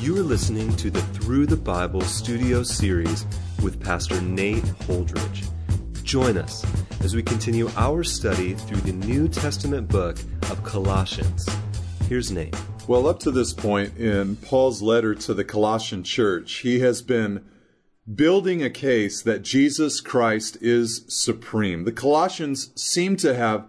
You 0.00 0.16
are 0.18 0.22
listening 0.22 0.74
to 0.76 0.90
the 0.90 1.00
Through 1.00 1.46
the 1.46 1.56
Bible 1.56 2.02
studio 2.02 2.62
series 2.62 3.26
with 3.62 3.82
Pastor 3.82 4.20
Nate 4.20 4.62
Holdridge. 4.62 5.48
Join 6.04 6.36
us 6.36 6.64
as 7.00 7.16
we 7.16 7.22
continue 7.22 7.68
our 7.76 8.04
study 8.04 8.54
through 8.54 8.82
the 8.82 8.92
New 8.92 9.26
Testament 9.26 9.88
book 9.88 10.18
of 10.50 10.62
Colossians. 10.62 11.48
Here's 12.08 12.30
Nate. 12.30 12.54
Well, 12.86 13.08
up 13.08 13.18
to 13.20 13.30
this 13.30 13.52
point 13.52 13.96
in 13.96 14.36
Paul's 14.36 14.82
letter 14.82 15.14
to 15.14 15.34
the 15.34 15.44
Colossian 15.44 16.04
church, 16.04 16.58
he 16.58 16.80
has 16.80 17.02
been 17.02 17.44
building 18.14 18.62
a 18.62 18.70
case 18.70 19.22
that 19.22 19.42
Jesus 19.42 20.00
Christ 20.00 20.58
is 20.60 21.04
supreme. 21.08 21.84
The 21.84 21.92
Colossians 21.92 22.70
seem 22.80 23.16
to 23.16 23.34
have 23.34 23.68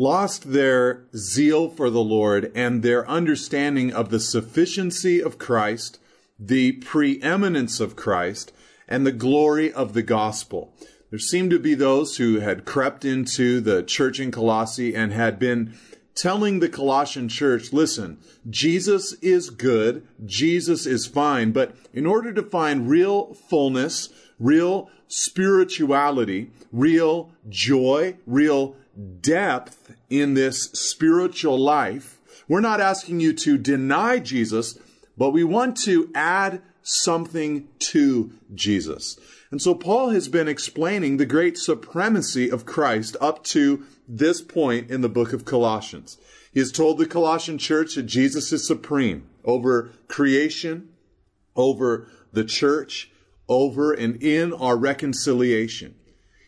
lost 0.00 0.52
their 0.52 1.04
zeal 1.14 1.68
for 1.68 1.90
the 1.90 2.02
Lord 2.02 2.50
and 2.54 2.82
their 2.82 3.06
understanding 3.06 3.92
of 3.92 4.08
the 4.08 4.18
sufficiency 4.18 5.22
of 5.22 5.36
Christ, 5.36 6.00
the 6.38 6.72
preeminence 6.72 7.80
of 7.80 7.96
Christ, 7.96 8.50
and 8.88 9.06
the 9.06 9.12
glory 9.12 9.70
of 9.70 9.92
the 9.92 10.02
gospel. 10.02 10.72
There 11.10 11.18
seemed 11.18 11.50
to 11.50 11.58
be 11.58 11.74
those 11.74 12.16
who 12.16 12.40
had 12.40 12.64
crept 12.64 13.04
into 13.04 13.60
the 13.60 13.82
church 13.82 14.18
in 14.18 14.30
Colossae 14.30 14.96
and 14.96 15.12
had 15.12 15.38
been 15.38 15.74
telling 16.14 16.60
the 16.60 16.70
Colossian 16.70 17.28
church, 17.28 17.70
listen, 17.70 18.16
Jesus 18.48 19.12
is 19.20 19.50
good, 19.50 20.08
Jesus 20.24 20.86
is 20.86 21.06
fine, 21.06 21.52
but 21.52 21.76
in 21.92 22.06
order 22.06 22.32
to 22.32 22.42
find 22.42 22.88
real 22.88 23.34
fullness, 23.34 24.08
real 24.38 24.88
spirituality, 25.10 26.50
real 26.72 27.32
joy, 27.48 28.16
real 28.26 28.76
depth 29.20 29.94
in 30.08 30.34
this 30.34 30.70
spiritual 30.72 31.58
life, 31.58 32.18
we're 32.48 32.60
not 32.60 32.80
asking 32.80 33.20
you 33.20 33.32
to 33.32 33.58
deny 33.58 34.18
Jesus, 34.18 34.78
but 35.18 35.30
we 35.30 35.44
want 35.44 35.76
to 35.78 36.10
add 36.14 36.62
something 36.82 37.68
to 37.78 38.32
Jesus. 38.54 39.18
And 39.50 39.60
so 39.60 39.74
Paul 39.74 40.10
has 40.10 40.28
been 40.28 40.48
explaining 40.48 41.16
the 41.16 41.26
great 41.26 41.58
supremacy 41.58 42.50
of 42.50 42.66
Christ 42.66 43.16
up 43.20 43.42
to 43.44 43.84
this 44.08 44.40
point 44.40 44.90
in 44.90 45.00
the 45.00 45.08
book 45.08 45.32
of 45.32 45.44
Colossians. 45.44 46.18
He 46.52 46.60
has 46.60 46.72
told 46.72 46.98
the 46.98 47.06
Colossian 47.06 47.58
church 47.58 47.94
that 47.96 48.04
Jesus 48.04 48.52
is 48.52 48.66
supreme 48.66 49.28
over 49.44 49.90
creation, 50.08 50.90
over 51.56 52.08
the 52.32 52.44
church, 52.44 53.10
over 53.50 53.92
and 53.92 54.22
in 54.22 54.54
our 54.54 54.76
reconciliation. 54.76 55.96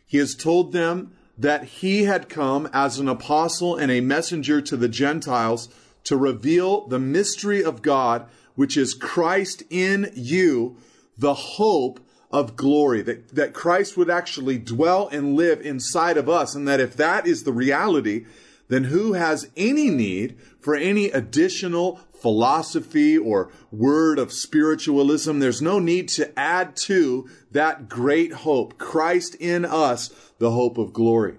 He 0.06 0.18
has 0.18 0.34
told 0.34 0.72
them 0.72 1.12
that 1.36 1.64
he 1.64 2.04
had 2.04 2.28
come 2.28 2.68
as 2.72 2.98
an 2.98 3.08
apostle 3.08 3.76
and 3.76 3.90
a 3.90 4.00
messenger 4.00 4.62
to 4.62 4.76
the 4.76 4.88
Gentiles 4.88 5.68
to 6.04 6.16
reveal 6.16 6.86
the 6.86 6.98
mystery 6.98 7.62
of 7.62 7.82
God, 7.82 8.26
which 8.54 8.76
is 8.76 8.94
Christ 8.94 9.62
in 9.68 10.12
you, 10.14 10.76
the 11.18 11.34
hope 11.34 12.00
of 12.30 12.56
glory, 12.56 13.02
that, 13.02 13.34
that 13.34 13.52
Christ 13.52 13.96
would 13.96 14.08
actually 14.08 14.58
dwell 14.58 15.08
and 15.08 15.34
live 15.34 15.60
inside 15.60 16.16
of 16.16 16.28
us, 16.28 16.54
and 16.54 16.66
that 16.68 16.80
if 16.80 16.96
that 16.96 17.26
is 17.26 17.42
the 17.42 17.52
reality, 17.52 18.24
then 18.68 18.84
who 18.84 19.12
has 19.14 19.50
any 19.56 19.90
need 19.90 20.38
for 20.60 20.74
any 20.74 21.06
additional 21.06 22.00
philosophy 22.20 23.18
or 23.18 23.50
word 23.70 24.18
of 24.18 24.32
spiritualism? 24.32 25.38
There's 25.38 25.62
no 25.62 25.78
need 25.78 26.08
to 26.10 26.38
add 26.38 26.76
to 26.76 27.28
that 27.50 27.88
great 27.88 28.32
hope, 28.32 28.78
Christ 28.78 29.34
in 29.36 29.64
us, 29.64 30.10
the 30.38 30.52
hope 30.52 30.78
of 30.78 30.92
glory. 30.92 31.36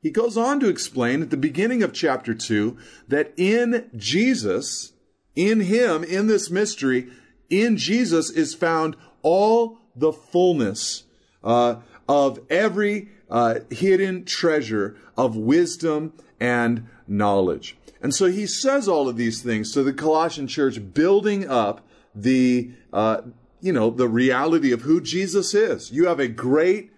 He 0.00 0.10
goes 0.10 0.36
on 0.36 0.58
to 0.60 0.68
explain 0.68 1.22
at 1.22 1.30
the 1.30 1.36
beginning 1.36 1.82
of 1.82 1.92
chapter 1.92 2.34
2 2.34 2.76
that 3.06 3.32
in 3.36 3.88
Jesus, 3.96 4.92
in 5.36 5.60
Him, 5.60 6.02
in 6.02 6.26
this 6.26 6.50
mystery, 6.50 7.08
in 7.48 7.76
Jesus 7.76 8.28
is 8.30 8.54
found 8.54 8.96
all 9.22 9.78
the 9.94 10.12
fullness 10.12 11.04
uh, 11.44 11.76
of 12.08 12.40
every 12.50 13.10
uh, 13.30 13.60
hidden 13.70 14.24
treasure 14.24 14.96
of 15.16 15.36
wisdom 15.36 16.12
and 16.42 16.88
knowledge. 17.06 17.76
And 18.02 18.12
so 18.12 18.26
he 18.26 18.48
says 18.48 18.88
all 18.88 19.08
of 19.08 19.16
these 19.16 19.42
things 19.42 19.70
to 19.72 19.84
the 19.84 19.92
Colossian 19.92 20.48
church, 20.48 20.92
building 20.92 21.48
up 21.48 21.86
the, 22.16 22.72
uh, 22.92 23.20
you 23.60 23.72
know, 23.72 23.90
the 23.90 24.08
reality 24.08 24.72
of 24.72 24.82
who 24.82 25.00
Jesus 25.00 25.54
is. 25.54 25.92
You 25.92 26.08
have 26.08 26.18
a 26.18 26.26
great 26.26 26.90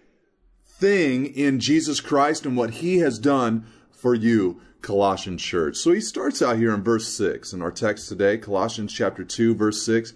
thing 0.66 1.26
in 1.26 1.60
Jesus 1.60 2.00
Christ 2.00 2.46
and 2.46 2.56
what 2.56 2.70
he 2.70 2.98
has 2.98 3.18
done 3.18 3.66
for 3.92 4.14
you, 4.14 4.62
Colossian 4.80 5.36
church. 5.36 5.76
So 5.76 5.92
he 5.92 6.00
starts 6.00 6.40
out 6.40 6.56
here 6.56 6.72
in 6.72 6.82
verse 6.82 7.14
6 7.14 7.52
in 7.52 7.60
our 7.60 7.70
text 7.70 8.08
today, 8.08 8.38
Colossians 8.38 8.94
chapter 8.94 9.24
2, 9.24 9.54
verse 9.54 9.84
6. 9.84 10.14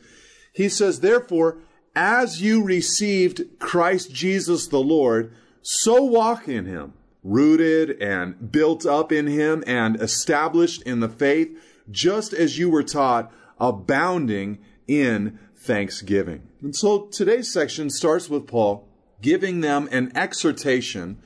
He 0.54 0.70
says, 0.70 1.00
Therefore, 1.00 1.58
as 1.94 2.40
you 2.40 2.64
received 2.64 3.42
Christ 3.58 4.10
Jesus 4.10 4.68
the 4.68 4.80
Lord, 4.80 5.34
so 5.60 6.02
walk 6.02 6.48
in 6.48 6.64
him, 6.64 6.94
rooted 7.22 8.00
and 8.02 8.50
built 8.50 8.86
up 8.86 9.12
in 9.12 9.26
him 9.26 9.64
and 9.66 10.00
established 10.00 10.82
in 10.82 11.00
the 11.00 11.08
faith, 11.08 11.50
just 11.90 12.32
as 12.32 12.58
you 12.58 12.70
were 12.70 12.82
taught, 12.82 13.32
abounding 13.58 14.58
in 14.86 15.38
thanksgiving. 15.56 16.42
And 16.62 16.74
so 16.74 17.06
today's 17.06 17.52
section 17.52 17.90
starts 17.90 18.28
with 18.28 18.46
Paul 18.46 18.88
giving 19.20 19.60
them 19.60 19.88
an 19.90 20.12
exhortation 20.16 21.18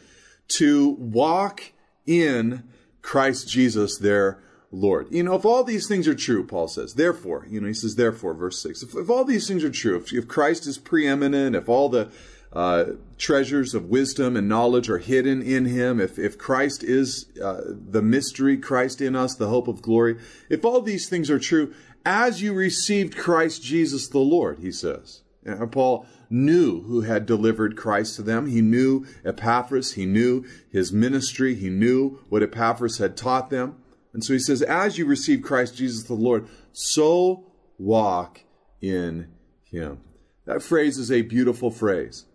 to 0.48 0.90
walk 0.90 1.72
in 2.06 2.64
Christ 3.02 3.48
Jesus, 3.48 3.98
their 3.98 4.42
Lord. 4.70 5.08
You 5.10 5.22
know, 5.22 5.34
if 5.34 5.44
all 5.44 5.64
these 5.64 5.86
things 5.86 6.08
are 6.08 6.14
true, 6.14 6.46
Paul 6.46 6.68
says, 6.68 6.94
therefore, 6.94 7.46
you 7.48 7.60
know, 7.60 7.66
he 7.66 7.74
says, 7.74 7.96
therefore, 7.96 8.34
verse 8.34 8.60
6, 8.62 8.82
if, 8.82 8.94
if 8.94 9.10
all 9.10 9.24
these 9.24 9.46
things 9.46 9.64
are 9.64 9.70
true, 9.70 9.96
if, 9.96 10.12
if 10.12 10.26
Christ 10.26 10.66
is 10.66 10.78
preeminent, 10.78 11.54
if 11.54 11.68
all 11.68 11.88
the 11.88 12.10
uh, 12.52 12.84
treasures 13.18 13.74
of 13.74 13.86
wisdom 13.86 14.36
and 14.36 14.48
knowledge 14.48 14.90
are 14.90 14.98
hidden 14.98 15.42
in 15.42 15.64
him, 15.64 16.00
if, 16.00 16.18
if 16.18 16.36
Christ 16.36 16.82
is 16.82 17.26
uh, 17.42 17.62
the 17.66 18.02
mystery, 18.02 18.56
Christ 18.58 19.00
in 19.00 19.16
us, 19.16 19.34
the 19.34 19.48
hope 19.48 19.68
of 19.68 19.80
glory, 19.80 20.18
if 20.50 20.64
all 20.64 20.82
these 20.82 21.08
things 21.08 21.30
are 21.30 21.38
true, 21.38 21.72
as 22.04 22.42
you 22.42 22.52
received 22.52 23.16
Christ 23.16 23.62
Jesus 23.62 24.08
the 24.08 24.18
Lord, 24.18 24.58
he 24.58 24.72
says. 24.72 25.22
And 25.44 25.72
Paul 25.72 26.06
knew 26.30 26.82
who 26.82 27.02
had 27.02 27.26
delivered 27.26 27.76
Christ 27.76 28.16
to 28.16 28.22
them. 28.22 28.46
He 28.46 28.60
knew 28.60 29.06
Epaphras. 29.24 29.94
He 29.94 30.06
knew 30.06 30.44
his 30.70 30.92
ministry. 30.92 31.54
He 31.54 31.68
knew 31.68 32.20
what 32.28 32.42
Epaphras 32.42 32.98
had 32.98 33.16
taught 33.16 33.50
them. 33.50 33.76
And 34.12 34.22
so 34.22 34.32
he 34.32 34.38
says, 34.38 34.62
as 34.62 34.98
you 34.98 35.06
receive 35.06 35.42
Christ 35.42 35.76
Jesus 35.76 36.04
the 36.04 36.14
Lord, 36.14 36.48
so 36.72 37.44
walk 37.78 38.44
in 38.80 39.32
him. 39.64 40.00
That 40.44 40.62
phrase 40.62 40.98
is 40.98 41.10
a 41.10 41.22
beautiful 41.22 41.70
phrase. 41.70 42.26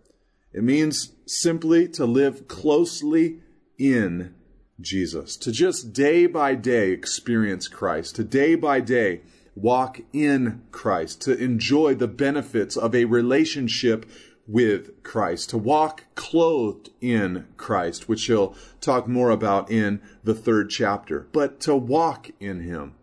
It 0.52 0.64
means 0.64 1.12
simply 1.26 1.88
to 1.88 2.06
live 2.06 2.48
closely 2.48 3.40
in 3.78 4.34
Jesus, 4.80 5.36
to 5.36 5.52
just 5.52 5.92
day 5.92 6.26
by 6.26 6.54
day 6.54 6.90
experience 6.90 7.68
Christ, 7.68 8.16
to 8.16 8.24
day 8.24 8.54
by 8.54 8.80
day 8.80 9.22
walk 9.54 10.00
in 10.12 10.62
Christ, 10.70 11.20
to 11.22 11.36
enjoy 11.36 11.94
the 11.94 12.08
benefits 12.08 12.76
of 12.76 12.94
a 12.94 13.04
relationship 13.04 14.06
with 14.46 15.02
Christ, 15.02 15.50
to 15.50 15.58
walk 15.58 16.04
clothed 16.14 16.90
in 17.00 17.46
Christ, 17.56 18.08
which 18.08 18.24
he'll 18.24 18.54
talk 18.80 19.06
more 19.06 19.30
about 19.30 19.70
in 19.70 20.00
the 20.24 20.34
third 20.34 20.70
chapter, 20.70 21.28
but 21.32 21.60
to 21.60 21.76
walk 21.76 22.30
in 22.40 22.60
Him. 22.60 22.94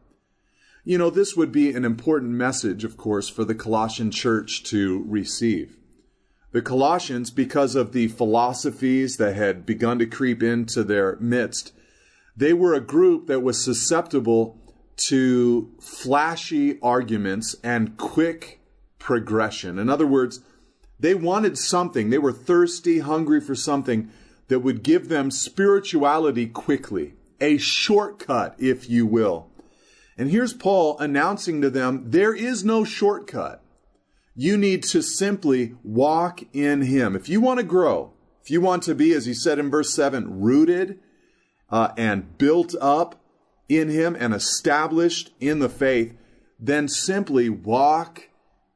You 0.84 0.98
know, 0.98 1.10
this 1.10 1.36
would 1.36 1.52
be 1.52 1.72
an 1.72 1.86
important 1.86 2.32
message, 2.32 2.84
of 2.84 2.98
course, 2.98 3.30
for 3.30 3.44
the 3.44 3.56
Colossian 3.56 4.12
church 4.12 4.64
to 4.66 5.04
receive. 5.08 5.78
The 6.56 6.62
Colossians, 6.62 7.32
because 7.32 7.76
of 7.76 7.92
the 7.92 8.08
philosophies 8.08 9.18
that 9.18 9.36
had 9.36 9.66
begun 9.66 10.00
to 10.00 10.06
creep 10.06 10.42
into 10.42 10.86
their 10.86 11.18
midst, 11.18 11.74
they 12.34 12.54
were 12.54 12.74
a 12.74 12.80
group 12.80 13.28
that 13.28 13.42
was 13.42 13.62
susceptible 13.62 14.58
to 15.08 15.76
flashy 15.82 16.80
arguments 16.82 17.58
and 17.62 17.97
quick 17.97 18.62
progression. 19.00 19.78
In 19.78 19.90
other 19.90 20.08
words, 20.08 20.40
they 20.97 21.14
wanted 21.14 21.58
something. 21.58 22.09
They 22.09 22.20
were 22.20 22.32
thirsty, 22.32 23.00
hungry 23.00 23.41
for 23.41 23.53
something 23.53 24.09
that 24.47 24.59
would 24.59 24.82
give 24.82 25.09
them 25.09 25.32
spirituality 25.32 26.47
quickly, 26.47 27.16
a 27.41 27.58
shortcut, 27.58 28.56
if 28.58 28.90
you 28.90 29.06
will. 29.06 29.50
And 30.18 30.32
here's 30.32 30.53
Paul 30.53 30.97
announcing 31.00 31.59
to 31.59 31.70
them 31.70 32.12
there 32.12 32.34
is 32.34 32.64
no 32.64 32.85
shortcut. 32.85 33.62
You 34.35 34.58
need 34.58 34.84
to 34.84 35.02
simply 35.02 35.76
walk 35.82 36.43
in 36.53 36.82
Him. 36.82 37.16
If 37.16 37.29
you 37.29 37.40
want 37.40 37.59
to 37.59 37.66
grow, 37.66 38.11
if 38.43 38.52
you 38.52 38.59
want 38.59 38.84
to 38.84 38.93
be, 38.93 39.14
as 39.14 39.26
he 39.26 39.34
said 39.34 39.59
in 39.59 39.72
verse 39.72 39.93
7, 39.93 40.41
rooted 40.41 40.99
uh, 41.70 41.90
and 41.97 42.37
built 42.37 42.76
up 42.82 43.16
in 43.70 43.90
Him 43.90 44.16
and 44.20 44.34
established 44.34 45.32
in 45.40 45.59
the 45.59 45.70
faith, 45.70 46.16
then 46.59 46.87
simply 46.87 47.49
walk 47.49 48.29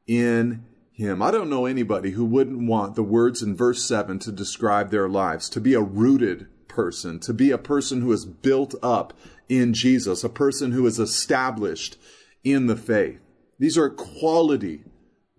in 0.06 0.64
Him. 0.92 1.22
I 1.22 1.30
don't 1.30 1.50
know 1.50 1.66
anybody 1.66 2.12
who 2.12 2.24
wouldn't 2.24 2.66
want 2.66 2.94
the 2.94 3.02
words 3.02 3.42
in 3.42 3.54
verse 3.54 3.84
7 3.84 4.18
to 4.20 4.32
describe 4.32 4.90
their 4.90 5.08
lives, 5.08 5.48
to 5.50 5.60
be 5.60 5.74
a 5.74 5.82
rooted 5.82 6.46
person, 6.68 7.20
to 7.20 7.34
be 7.34 7.50
a 7.50 7.58
person 7.58 8.00
who 8.00 8.12
is 8.12 8.24
built 8.24 8.74
up 8.82 9.12
in 9.48 9.74
Jesus, 9.74 10.24
a 10.24 10.28
person 10.30 10.72
who 10.72 10.86
is 10.86 10.98
established 10.98 11.98
in 12.44 12.66
the 12.66 12.76
faith. 12.76 13.20
These 13.58 13.76
are 13.76 13.90
quality 13.90 14.84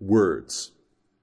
words. 0.02 0.72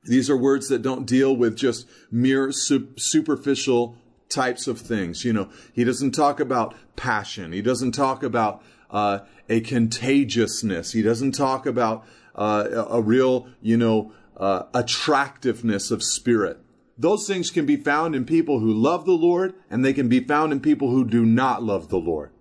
These 0.04 0.30
are 0.30 0.38
words 0.38 0.70
that 0.70 0.82
don't 0.82 1.06
deal 1.06 1.36
with 1.36 1.58
just 1.58 1.88
mere 2.10 2.52
superficial 2.52 3.98
types 4.30 4.68
of 4.68 4.80
things. 4.80 5.26
You 5.26 5.34
know, 5.34 5.50
he 5.74 5.84
doesn't 5.84 6.12
talk 6.12 6.40
about 6.40 6.76
passion. 6.96 7.52
He 7.52 7.62
doesn't 7.62 7.92
talk 7.92 8.24
about 8.24 8.64
uh, 8.90 9.20
a 9.50 9.60
contagiousness. 9.62 10.94
He 10.94 11.02
doesn't 11.02 11.34
talk 11.34 11.66
about 11.66 12.06
uh, 12.36 12.86
a 12.90 13.02
real, 13.02 13.48
you 13.62 13.78
know, 13.78 14.14
uh, 14.38 14.64
attractiveness 14.74 15.92
of 15.92 16.02
spirit. 16.02 16.58
Those 16.98 17.28
things 17.28 17.50
can 17.50 17.66
be 17.66 17.78
found 17.78 18.16
in 18.16 18.26
people 18.26 18.60
who 18.60 18.74
love 18.74 19.06
the 19.06 19.12
Lord, 19.12 19.54
and 19.70 19.84
they 19.84 19.94
can 19.94 20.10
be 20.10 20.20
found 20.20 20.52
in 20.52 20.60
people 20.60 20.90
who 20.90 21.06
do 21.06 21.26
not 21.26 21.64
love 21.64 21.90
the 21.90 21.98
Lord. 21.98 22.32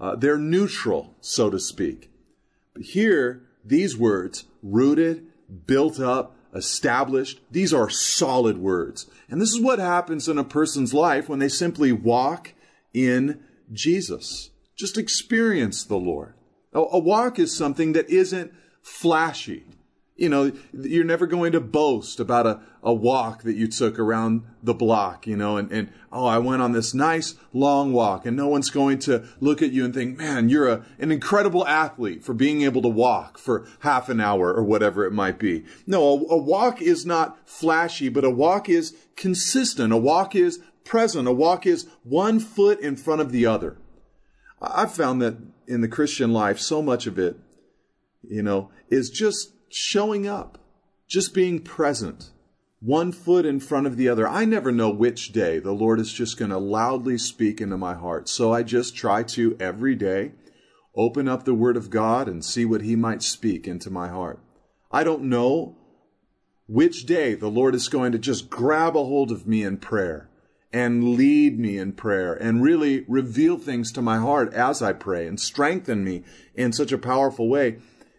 Uh, 0.00 0.14
they're 0.14 0.38
neutral, 0.38 1.16
so 1.20 1.50
to 1.50 1.58
speak. 1.58 2.10
But 2.74 2.84
here, 2.84 3.42
these 3.64 3.96
words, 3.96 4.44
rooted, 4.62 5.26
built 5.66 6.00
up, 6.00 6.36
established, 6.54 7.40
these 7.50 7.72
are 7.74 7.90
solid 7.90 8.58
words. 8.58 9.06
And 9.28 9.40
this 9.40 9.50
is 9.50 9.60
what 9.60 9.78
happens 9.78 10.28
in 10.28 10.38
a 10.38 10.44
person's 10.44 10.94
life 10.94 11.28
when 11.28 11.38
they 11.38 11.48
simply 11.48 11.92
walk 11.92 12.54
in 12.94 13.40
Jesus. 13.72 14.50
Just 14.76 14.96
experience 14.96 15.84
the 15.84 15.96
Lord. 15.96 16.34
A 16.72 16.98
walk 16.98 17.38
is 17.38 17.56
something 17.56 17.92
that 17.92 18.08
isn't 18.10 18.52
flashy. 18.82 19.64
You 20.18 20.28
know, 20.28 20.52
you're 20.72 21.04
never 21.04 21.26
going 21.26 21.52
to 21.52 21.60
boast 21.60 22.18
about 22.18 22.44
a, 22.44 22.60
a 22.82 22.92
walk 22.92 23.44
that 23.44 23.54
you 23.54 23.68
took 23.68 24.00
around 24.00 24.42
the 24.62 24.74
block, 24.74 25.28
you 25.28 25.36
know, 25.36 25.56
and, 25.56 25.70
and, 25.70 25.92
oh, 26.10 26.26
I 26.26 26.38
went 26.38 26.60
on 26.60 26.72
this 26.72 26.92
nice 26.92 27.36
long 27.52 27.92
walk 27.92 28.26
and 28.26 28.36
no 28.36 28.48
one's 28.48 28.68
going 28.68 28.98
to 29.00 29.24
look 29.38 29.62
at 29.62 29.70
you 29.70 29.84
and 29.84 29.94
think, 29.94 30.18
man, 30.18 30.48
you're 30.48 30.68
a, 30.68 30.84
an 30.98 31.12
incredible 31.12 31.64
athlete 31.66 32.24
for 32.24 32.34
being 32.34 32.62
able 32.62 32.82
to 32.82 32.88
walk 32.88 33.38
for 33.38 33.64
half 33.80 34.08
an 34.08 34.20
hour 34.20 34.52
or 34.52 34.64
whatever 34.64 35.06
it 35.06 35.12
might 35.12 35.38
be. 35.38 35.64
No, 35.86 36.02
a, 36.02 36.34
a 36.34 36.36
walk 36.36 36.82
is 36.82 37.06
not 37.06 37.48
flashy, 37.48 38.08
but 38.08 38.24
a 38.24 38.30
walk 38.30 38.68
is 38.68 38.96
consistent. 39.14 39.92
A 39.92 39.96
walk 39.96 40.34
is 40.34 40.58
present. 40.84 41.28
A 41.28 41.32
walk 41.32 41.64
is 41.64 41.86
one 42.02 42.40
foot 42.40 42.80
in 42.80 42.96
front 42.96 43.20
of 43.20 43.30
the 43.30 43.46
other. 43.46 43.78
I've 44.60 44.92
found 44.92 45.22
that 45.22 45.36
in 45.68 45.80
the 45.80 45.88
Christian 45.88 46.32
life, 46.32 46.58
so 46.58 46.82
much 46.82 47.06
of 47.06 47.18
it, 47.18 47.36
you 48.28 48.42
know, 48.42 48.70
is 48.90 49.10
just 49.10 49.52
showing 49.70 50.26
up, 50.26 50.58
just 51.06 51.34
being 51.34 51.60
present, 51.60 52.30
one 52.80 53.12
foot 53.12 53.44
in 53.44 53.60
front 53.60 53.86
of 53.86 53.96
the 53.96 54.08
other. 54.08 54.28
I 54.28 54.44
never 54.44 54.70
know 54.70 54.90
which 54.90 55.32
day 55.32 55.58
the 55.58 55.72
Lord 55.72 55.98
is 56.00 56.12
just 56.12 56.38
going 56.38 56.50
to 56.50 56.58
loudly 56.58 57.18
speak 57.18 57.60
into 57.60 57.76
my 57.76 57.94
heart. 57.94 58.28
So 58.28 58.52
I 58.52 58.62
just 58.62 58.96
try 58.96 59.22
to 59.24 59.56
every 59.58 59.94
day 59.94 60.32
open 60.94 61.28
up 61.28 61.44
the 61.44 61.54
Word 61.54 61.76
of 61.76 61.90
God 61.90 62.28
and 62.28 62.44
see 62.44 62.64
what 62.64 62.82
He 62.82 62.96
might 62.96 63.22
speak 63.22 63.66
into 63.66 63.90
my 63.90 64.08
heart. 64.08 64.40
I 64.90 65.04
don't 65.04 65.24
know 65.24 65.76
which 66.66 67.06
day 67.06 67.34
the 67.34 67.48
Lord 67.48 67.74
is 67.74 67.88
going 67.88 68.12
to 68.12 68.18
just 68.18 68.50
grab 68.50 68.96
a 68.96 69.04
hold 69.04 69.30
of 69.30 69.46
me 69.46 69.62
in 69.62 69.78
prayer 69.78 70.28
and 70.72 71.14
lead 71.14 71.58
me 71.58 71.78
in 71.78 71.92
prayer 71.92 72.34
and 72.34 72.62
really 72.62 73.04
reveal 73.08 73.56
things 73.56 73.90
to 73.92 74.02
my 74.02 74.18
heart 74.18 74.52
as 74.52 74.82
I 74.82 74.92
pray 74.92 75.26
and 75.26 75.40
strengthen 75.40 76.04
me 76.04 76.24
in 76.54 76.72
such 76.72 76.92
a 76.92 76.98
powerful 76.98 77.48
way. 77.48 77.78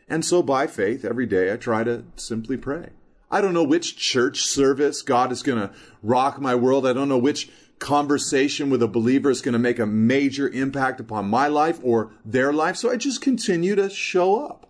And 0.09 0.25
so 0.25 0.41
by 0.41 0.67
faith, 0.67 1.05
every 1.05 1.25
day 1.25 1.53
I 1.53 1.57
try 1.57 1.83
to 1.83 2.03
simply 2.15 2.57
pray. 2.57 2.89
I 3.31 3.41
don't 3.41 3.53
know 3.53 3.63
which 3.63 3.95
church 3.95 4.41
service 4.41 5.03
God 5.03 5.31
is 5.31 5.43
going 5.43 5.59
to 5.59 5.71
rock 6.01 6.41
my 6.41 6.55
world. 6.55 6.87
I 6.87 6.93
don't 6.93 7.09
know 7.09 7.17
which 7.17 7.49
conversation 7.77 8.69
with 8.69 8.81
a 8.81 8.87
believer 8.87 9.29
is 9.29 9.41
going 9.41 9.53
to 9.53 9.59
make 9.59 9.79
a 9.79 9.85
major 9.85 10.49
impact 10.49 10.99
upon 10.99 11.29
my 11.29 11.47
life 11.47 11.79
or 11.83 12.11
their 12.25 12.51
life. 12.51 12.75
So 12.75 12.91
I 12.91 12.97
just 12.97 13.21
continue 13.21 13.75
to 13.75 13.89
show 13.89 14.43
up. 14.45 14.65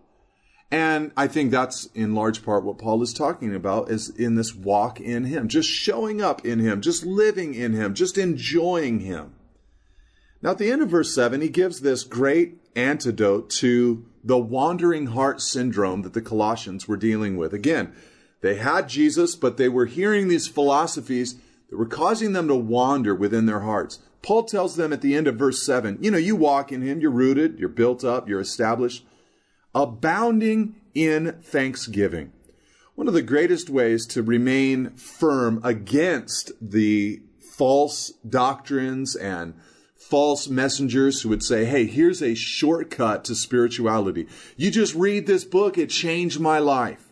And 0.72 1.12
I 1.18 1.28
think 1.28 1.50
that's 1.50 1.86
in 1.96 2.14
large 2.14 2.44
part 2.44 2.64
what 2.64 2.78
Paul 2.78 3.02
is 3.02 3.14
talking 3.14 3.56
about 3.56 3.90
is 3.90 4.10
in 4.10 4.36
this 4.36 4.54
walk 4.54 5.02
in 5.02 5.24
him, 5.24 5.48
just 5.48 5.68
showing 5.68 6.22
up 6.22 6.46
in 6.46 6.60
him, 6.60 6.82
just 6.82 7.04
living 7.04 7.56
in 7.56 7.74
him, 7.74 7.96
just 7.96 8.20
enjoying 8.20 9.00
him. 9.00 9.34
Now 10.44 10.52
at 10.52 10.60
the 10.60 10.72
end 10.72 10.84
of 10.84 10.90
verse 10.90 11.14
7, 11.16 11.42
he 11.42 11.50
gives 11.50 11.82
this 11.82 12.04
great 12.04 12.69
antidote 12.75 13.50
to 13.50 14.06
the 14.24 14.38
wandering 14.38 15.07
heart 15.07 15.42
syndrome 15.42 16.01
that 16.04 16.13
the 16.13 16.21
Colossians 16.21 16.88
were 16.88 16.98
dealing 16.98 17.38
with. 17.38 17.54
Again, 17.54 17.94
they 18.42 18.56
had 18.56 18.89
Jesus, 18.89 19.36
but 19.36 19.57
they 19.57 19.69
were 19.69 19.86
hearing 19.86 20.27
these 20.27 20.48
philosophies 20.48 21.36
that 21.69 21.77
were 21.77 21.86
causing 21.86 22.33
them 22.33 22.48
to 22.48 22.56
wander 22.56 23.13
within 23.13 23.45
their 23.45 23.62
hearts. 23.62 24.00
Paul 24.21 24.44
tells 24.44 24.75
them 24.75 24.92
at 24.92 25.01
the 25.01 25.16
end 25.16 25.27
of 25.27 25.36
verse 25.36 25.66
7, 25.66 25.98
you 26.01 26.12
know, 26.12 26.18
you 26.18 26.36
walk 26.36 26.71
in 26.71 26.81
him, 26.81 27.00
you're 27.00 27.12
rooted, 27.12 27.60
you're 27.60 27.69
built 27.69 28.04
up, 28.04 28.27
you're 28.27 28.39
established, 28.39 29.06
abounding 29.74 30.75
in 30.94 31.39
thanksgiving. 31.42 32.33
One 32.95 33.07
of 33.07 33.13
the 33.13 33.21
greatest 33.21 33.69
ways 33.69 34.06
to 34.07 34.21
remain 34.21 34.89
firm 34.92 35.62
against 35.63 36.51
the 36.62 37.21
false 37.39 38.12
doctrines 38.27 39.16
and 39.16 39.54
false 40.10 40.48
messengers 40.48 41.22
who 41.22 41.30
would 41.30 41.44
say, 41.44 41.66
Hey, 41.66 41.86
here's 41.86 42.22
a 42.22 42.34
shortcut 42.34 43.24
to 43.26 43.36
spirituality. 43.36 44.28
You 44.58 44.72
just 44.72 44.96
read 44.96 45.28
this 45.28 45.44
book. 45.44 45.78
It 45.78 45.90
changed 45.90 46.40
my 46.40 46.58
life. 46.58 47.06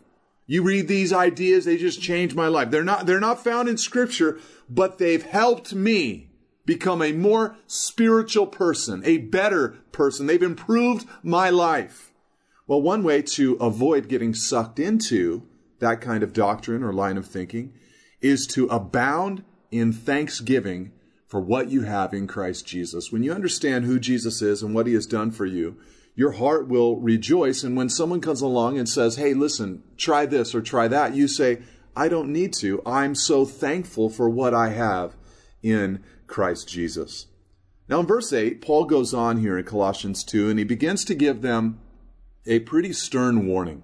You 0.48 0.64
read 0.64 0.88
these 0.88 1.14
ideas. 1.14 1.66
They 1.66 1.78
just 1.78 2.02
changed 2.02 2.36
my 2.36 2.48
life. 2.48 2.72
They're 2.72 2.84
not, 2.84 3.06
they're 3.06 3.20
not 3.20 3.44
found 3.44 3.70
in 3.70 3.78
scripture, 3.78 4.40
but 4.70 4.98
they've 4.98 5.24
helped 5.24 5.74
me 5.76 6.30
become 6.66 7.02
a 7.02 7.12
more 7.12 7.58
spiritual 7.68 8.48
person, 8.48 9.04
a 9.06 9.18
better 9.18 9.78
person. 9.92 10.26
They've 10.26 10.42
improved 10.42 11.08
my 11.22 11.50
life. 11.50 12.14
Well, 12.66 12.82
one 12.82 13.04
way 13.04 13.22
to 13.22 13.56
avoid 13.56 14.10
getting 14.10 14.34
sucked 14.34 14.80
into 14.80 15.44
that 15.80 16.02
kind 16.02 16.24
of 16.24 16.34
doctrine 16.34 16.84
or 16.84 16.92
line 16.92 17.18
of 17.18 17.28
thinking 17.28 17.74
is 18.22 18.48
to 18.48 18.68
abound 18.68 19.44
in 19.70 19.94
thanksgiving 19.94 20.92
for 21.28 21.42
what 21.42 21.70
you 21.70 21.82
have 21.82 22.14
in 22.14 22.26
Christ 22.26 22.66
Jesus. 22.66 23.12
When 23.12 23.22
you 23.22 23.34
understand 23.34 23.86
who 23.86 24.00
Jesus 24.00 24.42
is 24.42 24.64
and 24.64 24.74
what 24.74 24.88
he 24.88 24.94
has 24.94 25.06
done 25.06 25.32
for 25.32 25.46
you, 25.46 25.78
your 26.16 26.32
heart 26.32 26.68
will 26.68 27.00
rejoice. 27.00 27.64
And 27.64 27.76
when 27.76 27.90
someone 27.90 28.22
comes 28.22 28.42
along 28.42 28.80
and 28.80 28.88
says, 28.88 29.18
Hey, 29.18 29.34
listen, 29.34 29.84
try 29.98 30.26
this 30.26 30.56
or 30.56 30.62
try 30.62 30.88
that, 30.88 31.14
you 31.14 31.28
say, 31.28 31.60
I 31.96 32.08
don't 32.08 32.32
need 32.32 32.54
to. 32.54 32.82
I'm 32.86 33.14
so 33.14 33.46
thankful 33.46 34.10
for 34.10 34.30
what 34.30 34.54
I 34.54 34.70
have 34.70 35.16
in 35.62 36.04
Christ 36.28 36.68
Jesus. 36.70 37.28
Now, 37.90 38.02
in 38.02 38.06
verse 38.06 38.32
8, 38.32 38.62
Paul 38.62 38.86
goes 38.86 39.14
on 39.14 39.38
here 39.38 39.58
in 39.58 39.66
Colossians 39.66 40.24
2, 40.24 40.50
and 40.50 40.60
he 40.60 40.66
begins 40.66 41.06
to 41.06 41.16
give 41.16 41.42
them 41.42 41.80
a 42.46 42.60
pretty 42.60 42.94
stern 42.94 43.48
warning. 43.48 43.84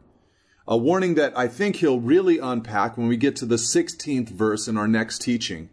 A 0.68 0.78
warning 0.78 1.16
that 1.16 1.38
I 1.38 1.48
think 1.48 1.78
he'll 1.78 2.00
really 2.00 2.38
unpack 2.38 2.98
when 2.98 3.08
we 3.08 3.18
get 3.18 3.36
to 3.38 3.46
the 3.46 3.56
16th 3.56 4.30
verse 4.30 4.68
in 4.68 4.78
our 4.78 4.88
next 4.88 5.22
teaching 5.22 5.70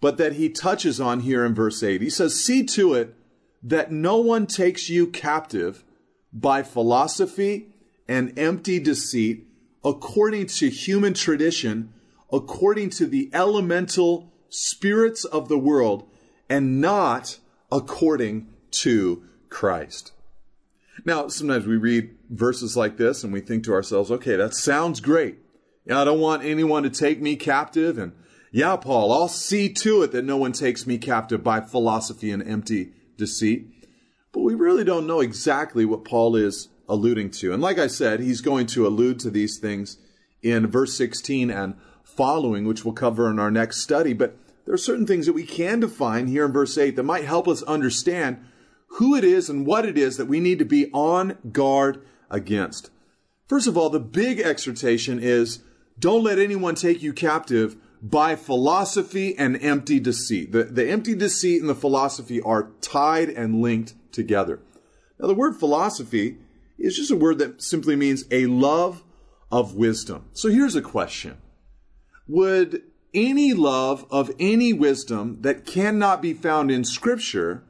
but 0.00 0.18
that 0.18 0.34
he 0.34 0.48
touches 0.48 1.00
on 1.00 1.20
here 1.20 1.44
in 1.44 1.54
verse 1.54 1.82
8. 1.82 2.00
He 2.00 2.10
says, 2.10 2.42
See 2.42 2.64
to 2.64 2.94
it 2.94 3.14
that 3.62 3.90
no 3.90 4.18
one 4.18 4.46
takes 4.46 4.88
you 4.88 5.06
captive 5.06 5.84
by 6.32 6.62
philosophy 6.62 7.68
and 8.08 8.38
empty 8.38 8.78
deceit, 8.78 9.46
according 9.84 10.46
to 10.46 10.68
human 10.68 11.14
tradition, 11.14 11.92
according 12.32 12.90
to 12.90 13.06
the 13.06 13.30
elemental 13.32 14.32
spirits 14.48 15.24
of 15.24 15.48
the 15.48 15.58
world, 15.58 16.08
and 16.48 16.80
not 16.80 17.38
according 17.72 18.48
to 18.70 19.24
Christ. 19.48 20.12
Now, 21.04 21.28
sometimes 21.28 21.66
we 21.66 21.76
read 21.76 22.16
verses 22.30 22.76
like 22.76 22.96
this 22.96 23.24
and 23.24 23.32
we 23.32 23.40
think 23.40 23.64
to 23.64 23.72
ourselves, 23.72 24.10
okay, 24.10 24.36
that 24.36 24.54
sounds 24.54 25.00
great. 25.00 25.38
I 25.88 26.04
don't 26.04 26.20
want 26.20 26.44
anyone 26.44 26.82
to 26.82 26.90
take 26.90 27.20
me 27.20 27.36
captive 27.36 27.96
and 27.96 28.12
yeah, 28.56 28.76
Paul, 28.76 29.12
I'll 29.12 29.28
see 29.28 29.68
to 29.68 30.02
it 30.02 30.12
that 30.12 30.24
no 30.24 30.38
one 30.38 30.52
takes 30.52 30.86
me 30.86 30.96
captive 30.96 31.44
by 31.44 31.60
philosophy 31.60 32.30
and 32.30 32.42
empty 32.42 32.94
deceit. 33.18 33.66
But 34.32 34.40
we 34.40 34.54
really 34.54 34.82
don't 34.82 35.06
know 35.06 35.20
exactly 35.20 35.84
what 35.84 36.06
Paul 36.06 36.36
is 36.36 36.68
alluding 36.88 37.32
to. 37.32 37.52
And 37.52 37.60
like 37.60 37.78
I 37.78 37.86
said, 37.86 38.20
he's 38.20 38.40
going 38.40 38.64
to 38.68 38.86
allude 38.86 39.20
to 39.20 39.30
these 39.30 39.58
things 39.58 39.98
in 40.40 40.68
verse 40.68 40.96
16 40.96 41.50
and 41.50 41.74
following, 42.02 42.64
which 42.64 42.82
we'll 42.82 42.94
cover 42.94 43.30
in 43.30 43.38
our 43.38 43.50
next 43.50 43.82
study. 43.82 44.14
But 44.14 44.38
there 44.64 44.72
are 44.72 44.78
certain 44.78 45.06
things 45.06 45.26
that 45.26 45.34
we 45.34 45.44
can 45.44 45.80
define 45.80 46.26
here 46.26 46.46
in 46.46 46.52
verse 46.52 46.78
8 46.78 46.96
that 46.96 47.02
might 47.02 47.26
help 47.26 47.46
us 47.46 47.62
understand 47.64 48.42
who 48.92 49.14
it 49.14 49.22
is 49.22 49.50
and 49.50 49.66
what 49.66 49.84
it 49.84 49.98
is 49.98 50.16
that 50.16 50.28
we 50.28 50.40
need 50.40 50.60
to 50.60 50.64
be 50.64 50.90
on 50.94 51.36
guard 51.52 52.00
against. 52.30 52.88
First 53.48 53.66
of 53.66 53.76
all, 53.76 53.90
the 53.90 54.00
big 54.00 54.40
exhortation 54.40 55.18
is 55.18 55.62
don't 55.98 56.24
let 56.24 56.38
anyone 56.38 56.74
take 56.74 57.02
you 57.02 57.12
captive 57.12 57.76
by 58.02 58.36
philosophy 58.36 59.36
and 59.36 59.62
empty 59.62 59.98
deceit. 60.00 60.52
The, 60.52 60.64
the 60.64 60.88
empty 60.88 61.14
deceit 61.14 61.60
and 61.60 61.68
the 61.68 61.74
philosophy 61.74 62.40
are 62.40 62.72
tied 62.80 63.28
and 63.28 63.60
linked 63.60 63.94
together. 64.12 64.60
Now, 65.18 65.28
the 65.28 65.34
word 65.34 65.56
philosophy 65.56 66.38
is 66.78 66.96
just 66.96 67.10
a 67.10 67.16
word 67.16 67.38
that 67.38 67.62
simply 67.62 67.96
means 67.96 68.24
a 68.30 68.46
love 68.46 69.02
of 69.50 69.74
wisdom. 69.74 70.26
So 70.32 70.48
here's 70.48 70.76
a 70.76 70.82
question. 70.82 71.38
Would 72.28 72.82
any 73.14 73.54
love 73.54 74.04
of 74.10 74.30
any 74.38 74.72
wisdom 74.72 75.38
that 75.40 75.64
cannot 75.64 76.20
be 76.20 76.34
found 76.34 76.70
in 76.70 76.84
scripture 76.84 77.64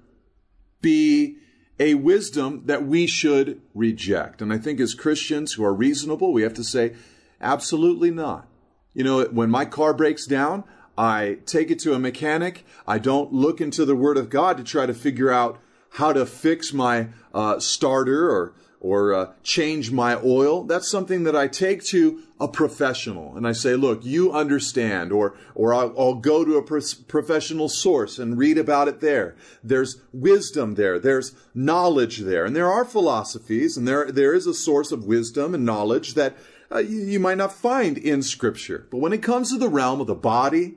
be 0.81 1.37
a 1.79 1.95
wisdom 1.95 2.63
that 2.67 2.87
we 2.87 3.07
should 3.07 3.61
reject. 3.75 4.41
And 4.41 4.53
I 4.53 4.59
think 4.59 4.81
as 4.81 4.95
Christians 4.95 5.53
who 5.53 5.65
are 5.65 5.75
reasonable, 5.75 6.33
we 6.33 6.43
have 6.43 6.55
to 6.55 6.65
say, 6.65 6.95
absolutely 7.41 8.11
not. 8.11 8.49
You 8.97 9.05
know, 9.05 9.25
when 9.27 9.51
my 9.51 9.67
car 9.67 9.93
breaks 9.93 10.25
down, 10.25 10.65
I 10.97 11.37
take 11.45 11.71
it 11.71 11.79
to 11.81 11.93
a 11.93 11.99
mechanic. 11.99 12.65
I 12.89 12.99
don't 12.99 13.31
look 13.31 13.61
into 13.61 13.85
the 13.85 13.95
Word 13.95 14.17
of 14.17 14.31
God 14.31 14.57
to 14.57 14.65
try 14.65 14.87
to 14.87 14.95
figure 14.95 15.31
out 15.31 15.61
how 15.91 16.15
to 16.15 16.25
fix 16.25 16.73
my 16.73 17.09
uh, 17.35 17.61
starter 17.61 18.31
or 18.31 18.55
or 18.81 19.15
uh, 19.15 19.33
change 19.43 19.91
my 19.91 20.17
oil. 20.23 20.63
That's 20.63 20.89
something 20.89 21.25
that 21.25 21.35
I 21.35 21.49
take 21.49 21.83
to 21.87 22.23
a 22.39 22.47
professional 22.47 23.37
and 23.37 23.47
I 23.47 23.53
say, 23.53 23.75
look, 23.75 24.05
you 24.05 24.33
understand, 24.33 25.11
or, 25.11 25.35
or 25.55 25.75
I'll, 25.75 25.95
I'll 25.99 26.15
go 26.15 26.45
to 26.45 26.57
a 26.57 26.63
pro- 26.63 26.81
professional 27.09 27.69
source 27.69 28.19
and 28.19 28.39
read 28.39 28.59
about 28.59 28.87
it 28.87 29.01
there. 29.01 29.35
There's 29.65 30.01
wisdom 30.13 30.75
there. 30.75 30.99
There's 30.99 31.35
knowledge 31.55 32.19
there. 32.19 32.45
And 32.45 32.55
there 32.55 32.71
are 32.71 32.85
philosophies 32.85 33.77
and 33.77 33.89
there, 33.89 34.13
there 34.13 34.35
is 34.35 34.47
a 34.47 34.55
source 34.55 34.93
of 34.93 35.05
wisdom 35.05 35.55
and 35.55 35.65
knowledge 35.65 36.15
that 36.15 36.37
uh, 36.73 36.79
you, 36.79 36.99
you 36.99 37.21
might 37.21 37.39
not 37.39 37.53
find 37.53 37.97
in 37.99 38.23
scripture. 38.23 38.87
But 38.91 38.99
when 38.99 39.13
it 39.13 39.23
comes 39.23 39.51
to 39.51 39.59
the 39.59 39.69
realm 39.69 40.01
of 40.01 40.07
the 40.07 40.15
body 40.15 40.75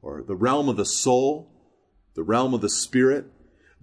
or 0.00 0.22
the 0.22 0.36
realm 0.36 0.68
of 0.68 0.76
the 0.76 0.84
soul, 0.84 1.50
the 2.14 2.22
realm 2.22 2.54
of 2.54 2.60
the 2.60 2.70
spirit, 2.70 3.26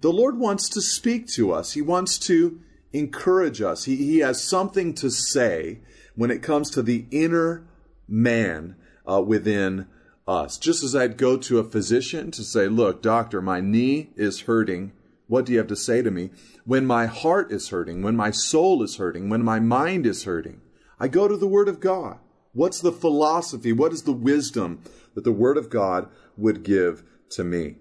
the 0.00 0.12
Lord 0.12 0.38
wants 0.38 0.68
to 0.70 0.80
speak 0.80 1.26
to 1.34 1.52
us. 1.52 1.72
He 1.72 1.82
wants 1.82 2.18
to 2.20 2.60
encourage 2.92 3.60
us. 3.60 3.84
He, 3.84 3.96
he 3.96 4.18
has 4.18 4.42
something 4.42 4.94
to 4.94 5.10
say 5.10 5.80
when 6.14 6.30
it 6.30 6.42
comes 6.42 6.70
to 6.70 6.82
the 6.82 7.06
inner 7.10 7.66
man 8.08 8.76
uh, 9.10 9.22
within 9.22 9.86
us. 10.26 10.58
Just 10.58 10.82
as 10.82 10.96
I'd 10.96 11.16
go 11.16 11.36
to 11.36 11.58
a 11.58 11.64
physician 11.64 12.30
to 12.32 12.42
say, 12.42 12.68
Look, 12.68 13.02
doctor, 13.02 13.42
my 13.42 13.60
knee 13.60 14.10
is 14.16 14.42
hurting. 14.42 14.92
What 15.26 15.46
do 15.46 15.52
you 15.52 15.58
have 15.58 15.68
to 15.68 15.76
say 15.76 16.02
to 16.02 16.10
me? 16.10 16.30
When 16.64 16.86
my 16.86 17.06
heart 17.06 17.52
is 17.52 17.68
hurting, 17.68 18.02
when 18.02 18.16
my 18.16 18.30
soul 18.30 18.82
is 18.82 18.96
hurting, 18.96 19.28
when 19.28 19.44
my 19.44 19.60
mind 19.60 20.06
is 20.06 20.24
hurting, 20.24 20.60
I 21.00 21.08
go 21.08 21.26
to 21.26 21.36
the 21.36 21.48
Word 21.48 21.68
of 21.68 21.80
God. 21.80 22.18
What's 22.52 22.80
the 22.80 22.92
philosophy? 22.92 23.72
What 23.72 23.92
is 23.92 24.02
the 24.02 24.12
wisdom 24.12 24.82
that 25.14 25.24
the 25.24 25.32
Word 25.32 25.56
of 25.56 25.70
God 25.70 26.08
would 26.36 26.62
give 26.62 27.02
to 27.30 27.42
me? 27.42 27.76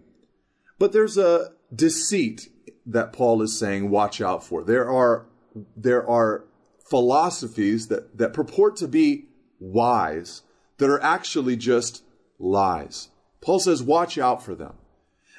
But 0.77 0.93
there's 0.93 1.17
a 1.17 1.51
deceit 1.75 2.49
that 2.85 3.11
Paul 3.11 3.41
is 3.41 3.59
saying 3.59 3.89
watch 3.89 4.21
out 4.21 4.43
for. 4.43 4.63
There 4.63 4.89
are, 4.89 5.25
there 5.75 6.07
are 6.09 6.45
philosophies 6.89 7.87
that, 7.89 8.17
that 8.17 8.33
purport 8.33 8.77
to 8.77 8.87
be 8.87 9.25
wise 9.59 10.43
that 10.77 10.89
are 10.89 11.03
actually 11.03 11.57
just 11.57 12.03
lies. 12.39 13.09
Paul 13.41 13.59
says 13.59 13.83
watch 13.83 14.17
out 14.17 14.41
for 14.41 14.55
them. 14.55 14.73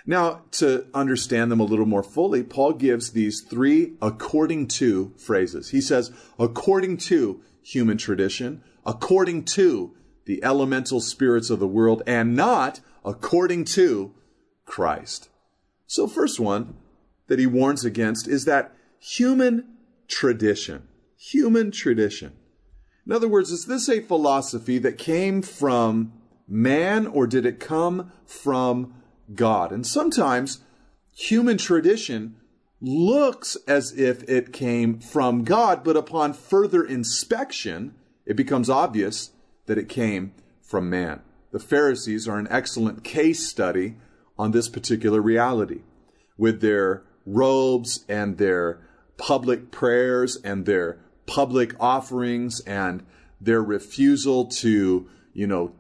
Now, 0.07 0.43
to 0.53 0.87
understand 0.95 1.53
them 1.53 1.61
a 1.61 1.65
little 1.65 1.87
more 1.87 2.03
fully, 2.03 2.43
Paul 2.43 2.73
gives 2.73 3.13
these 3.13 3.43
three 3.43 3.95
according 4.01 4.69
to 4.69 5.13
phrases. 5.17 5.71
He 5.71 5.81
says, 5.81 6.11
according 6.39 6.99
to 6.99 7.43
human 7.63 7.99
tradition, 7.99 8.63
according 8.85 9.45
to 9.45 9.95
the 10.25 10.43
elemental 10.45 11.01
spirits 11.01 11.51
of 11.51 11.59
the 11.59 11.67
world, 11.67 12.03
and 12.07 12.35
not 12.35 12.81
according 13.05 13.65
to 13.65 14.15
Christ. 14.65 15.29
So, 15.87 16.07
first 16.07 16.39
one, 16.39 16.77
that 17.27 17.39
he 17.39 17.47
warns 17.47 17.85
against 17.85 18.29
is 18.29 18.45
that 18.45 18.75
human 18.99 19.77
tradition. 20.09 20.89
Human 21.17 21.71
tradition. 21.71 22.33
In 23.07 23.13
other 23.13 23.29
words, 23.29 23.51
is 23.51 23.67
this 23.67 23.89
a 23.89 24.01
philosophy 24.01 24.79
that 24.79 24.99
came 24.99 25.43
from 25.43 26.13
man 26.47 27.07
or 27.07 27.27
did 27.27 27.47
it 27.47 27.61
come 27.61 28.13
from 28.27 28.95
God? 29.35 29.73
And 29.73 29.87
sometimes 29.87 30.61
human 31.13 31.57
tradition 31.57 32.37
looks 32.81 33.57
as 33.67 33.93
if 33.93 34.23
it 34.29 34.53
came 34.53 34.99
from 34.99 35.45
God, 35.45 35.85
but 35.85 35.97
upon 35.97 36.33
further 36.33 36.83
inspection, 36.85 37.95
it 38.25 38.37
becomes 38.37 38.71
obvious 38.71 39.31
that 39.67 39.79
it 39.79 39.89
came 39.89 40.33
from 40.63 40.89
man. 40.89 41.21
The 41.53 41.59
Pharisees 41.59 42.29
are 42.29 42.39
an 42.39 42.49
excellent 42.51 43.05
case 43.05 43.49
study 43.49 43.97
on 44.39 44.53
this 44.53 44.69
particular 44.69 45.21
reality. 45.21 45.83
With 46.39 46.61
their 46.61 47.03
robes 47.27 48.05
and 48.09 48.39
their 48.39 48.81
public 49.19 49.71
prayers 49.71 50.37
and 50.43 50.65
their 50.65 50.99
public 51.27 51.75
offerings 51.79 52.61
and 52.61 53.05
their 53.41 53.63
refusal 53.63 54.47
to, 54.47 55.09
you 55.35 55.47
know, 55.47 55.73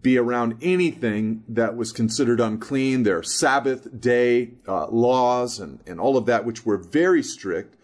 be 0.00 0.16
around 0.16 0.56
anything 0.62 1.44
that 1.48 1.76
was 1.76 1.92
considered 1.92 2.40
unclean, 2.40 3.02
their 3.02 3.22
Sabbath 3.22 4.00
day 4.00 4.52
uh, 4.66 4.86
laws 4.88 5.60
and, 5.60 5.80
and 5.86 6.00
all 6.00 6.16
of 6.16 6.26
that, 6.26 6.44
which 6.44 6.64
were 6.64 6.78
very 6.78 7.22
strict, 7.22 7.76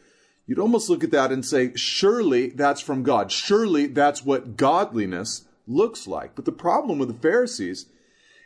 you'd 0.46 0.58
almost 0.58 0.88
look 0.88 1.04
at 1.04 1.10
that 1.10 1.30
and 1.30 1.44
say, 1.44 1.72
surely 1.74 2.48
that's 2.48 2.80
from 2.80 3.02
God. 3.02 3.30
Surely 3.30 3.86
that's 3.86 4.24
what 4.24 4.56
godliness 4.56 5.44
looks 5.66 6.06
like. 6.06 6.34
But 6.34 6.46
the 6.46 6.52
problem 6.52 6.98
with 6.98 7.08
the 7.08 7.28
Pharisees 7.28 7.86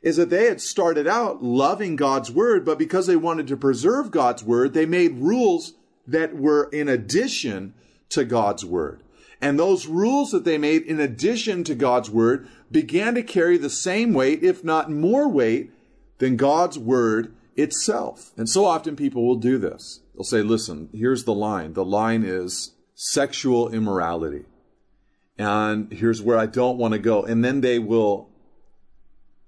is 0.02 0.16
that 0.16 0.30
they 0.30 0.46
had 0.46 0.60
started 0.60 1.06
out 1.06 1.42
loving 1.42 1.96
God's 1.96 2.30
word, 2.30 2.64
but 2.64 2.78
because 2.78 3.06
they 3.06 3.16
wanted 3.16 3.46
to 3.46 3.56
preserve 3.56 4.10
God's 4.10 4.42
word, 4.42 4.74
they 4.74 4.84
made 4.84 5.18
rules 5.18 5.74
that 6.06 6.36
were 6.36 6.68
in 6.72 6.88
addition 6.88 7.72
to 8.10 8.24
God's 8.24 8.64
word. 8.64 9.03
And 9.44 9.58
those 9.58 9.86
rules 9.86 10.30
that 10.30 10.46
they 10.46 10.56
made 10.56 10.84
in 10.84 10.98
addition 10.98 11.64
to 11.64 11.74
God's 11.74 12.08
word 12.08 12.48
began 12.72 13.14
to 13.14 13.22
carry 13.22 13.58
the 13.58 13.68
same 13.68 14.14
weight, 14.14 14.42
if 14.42 14.64
not 14.64 14.90
more 14.90 15.28
weight, 15.28 15.70
than 16.16 16.36
God's 16.36 16.78
word 16.78 17.34
itself. 17.54 18.32
And 18.38 18.48
so 18.48 18.64
often 18.64 18.96
people 18.96 19.26
will 19.26 19.34
do 19.36 19.58
this. 19.58 20.00
They'll 20.14 20.24
say, 20.24 20.40
listen, 20.40 20.88
here's 20.94 21.24
the 21.24 21.34
line. 21.34 21.74
The 21.74 21.84
line 21.84 22.22
is 22.24 22.72
sexual 22.94 23.68
immorality. 23.68 24.46
And 25.36 25.92
here's 25.92 26.22
where 26.22 26.38
I 26.38 26.46
don't 26.46 26.78
want 26.78 26.92
to 26.92 26.98
go. 26.98 27.22
And 27.22 27.44
then 27.44 27.60
they 27.60 27.78
will 27.78 28.30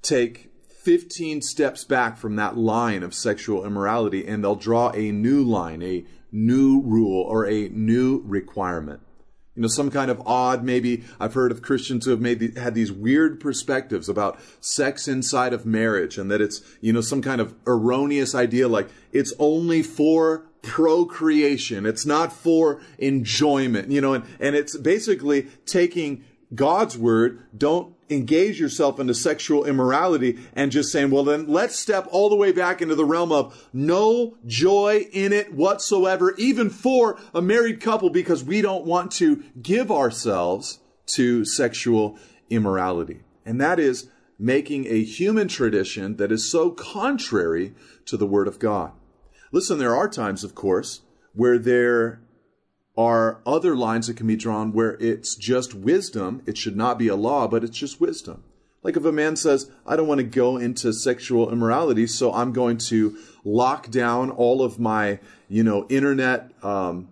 take 0.03 0.53
15 0.83 1.41
steps 1.41 1.85
back 1.85 2.19
from 2.19 2.37
that 2.37 2.55
line 2.55 3.03
of 3.03 3.15
sexual 3.15 3.65
immorality 3.65 4.27
and 4.27 4.45
they'll 4.45 4.57
draw 4.57 4.91
a 4.91 5.11
new 5.11 5.43
line, 5.43 5.83
a 5.83 6.05
new 6.31 6.83
rule, 6.83 7.23
or 7.23 7.47
a 7.47 7.71
new 7.71 8.23
requirement. 8.27 9.01
You 9.57 9.63
know, 9.63 9.69
some 9.69 9.91
kind 9.91 10.11
of 10.11 10.23
odd, 10.27 10.63
maybe 10.63 11.05
I've 11.19 11.35
heard 11.35 11.51
of 11.51 11.63
Christians 11.63 12.05
who 12.05 12.11
have 12.11 12.21
made 12.21 12.59
had 12.59 12.75
these 12.75 12.93
weird 12.93 13.41
perspectives 13.41 14.09
about 14.09 14.39
sex 14.61 15.09
inside 15.09 15.55
of 15.55 15.65
marriage 15.65 16.19
and 16.19 16.31
that 16.31 16.43
it's, 16.43 16.61
you 16.81 16.93
know, 16.93 17.01
some 17.01 17.23
kind 17.23 17.41
of 17.41 17.55
erroneous 17.67 18.35
idea 18.35 18.69
like 18.69 18.89
it's 19.13 19.33
only 19.39 19.83
for 19.83 20.47
procreation. 20.63 21.87
It's 21.87 22.05
not 22.05 22.33
for 22.33 22.81
enjoyment, 22.99 23.91
you 23.91 24.01
know, 24.01 24.15
and, 24.15 24.25
and 24.39 24.55
it's 24.55 24.77
basically 24.77 25.49
taking 25.65 26.25
God's 26.55 26.97
word, 26.97 27.43
don't 27.57 27.95
engage 28.09 28.61
yourself 28.61 29.01
into 29.01 29.15
sexual 29.15 29.65
immorality 29.65 30.39
and 30.55 30.71
just 30.71 30.93
saying, 30.93 31.11
well, 31.11 31.25
then 31.25 31.47
let's 31.49 31.77
step 31.77 32.07
all 32.11 32.29
the 32.29 32.37
way 32.37 32.53
back 32.53 32.81
into 32.81 32.95
the 32.95 33.05
realm 33.05 33.33
of 33.33 33.69
no 33.73 34.37
joy 34.47 35.07
in 35.13 35.33
it 35.33 35.53
whatsoever, 35.53 36.35
even 36.39 36.71
for 36.71 37.19
a 37.35 37.43
married 37.43 37.81
couple, 37.81 38.11
because 38.11 38.45
we 38.45 38.63
don't 38.63 38.85
want 38.85 39.11
to 39.13 39.43
give 39.61 39.91
ourselves 39.91 40.79
to 41.07 41.45
sexual 41.45 42.19
immorality. 42.49 43.23
And 43.45 43.61
that 43.61 43.81
is 43.81 44.09
making 44.39 44.87
a 44.87 45.03
human 45.03 45.49
tradition 45.49 46.17
that 46.17 46.31
is 46.31 46.51
so 46.51 46.71
contrary 46.71 47.75
to 48.05 48.17
the 48.17 48.27
Word 48.27 48.47
of 48.47 48.59
God. 48.59 48.93
Listen, 49.51 49.79
there 49.79 49.97
are 49.97 50.09
times, 50.09 50.45
of 50.45 50.55
course, 50.55 51.01
where 51.33 51.59
there 51.59 52.21
are 52.97 53.41
other 53.45 53.77
lines 53.77 54.07
that 54.07 54.17
can 54.17 54.27
be 54.27 54.37
drawn 54.37 54.73
where 54.73 54.97
it's 55.01 55.35
just 55.35 55.75
wisdom. 55.75 56.43
It 56.47 56.57
should 56.57 56.77
not 56.77 56.99
be 56.99 57.09
a 57.09 57.17
law, 57.17 57.47
but 57.47 57.63
it's 57.63 57.77
just 57.77 58.01
wisdom. 58.01 58.43
Like 58.83 58.97
if 58.97 59.05
a 59.05 59.13
man 59.13 59.37
says, 59.37 59.71
I 59.85 59.97
don't 59.97 60.07
want 60.07 60.19
to 60.19 60.25
go 60.25 60.57
into 60.57 60.93
sexual 60.93 61.51
immorality, 61.51 62.07
so 62.07 62.33
I'm 62.33 62.53
going 62.53 62.79
to 62.79 63.19
lock 63.45 63.91
down 63.91 64.31
all 64.31 64.63
of 64.63 64.79
my, 64.79 65.19
you 65.49 65.65
know, 65.65 65.87
internet, 65.89 66.53
um, 66.65 67.09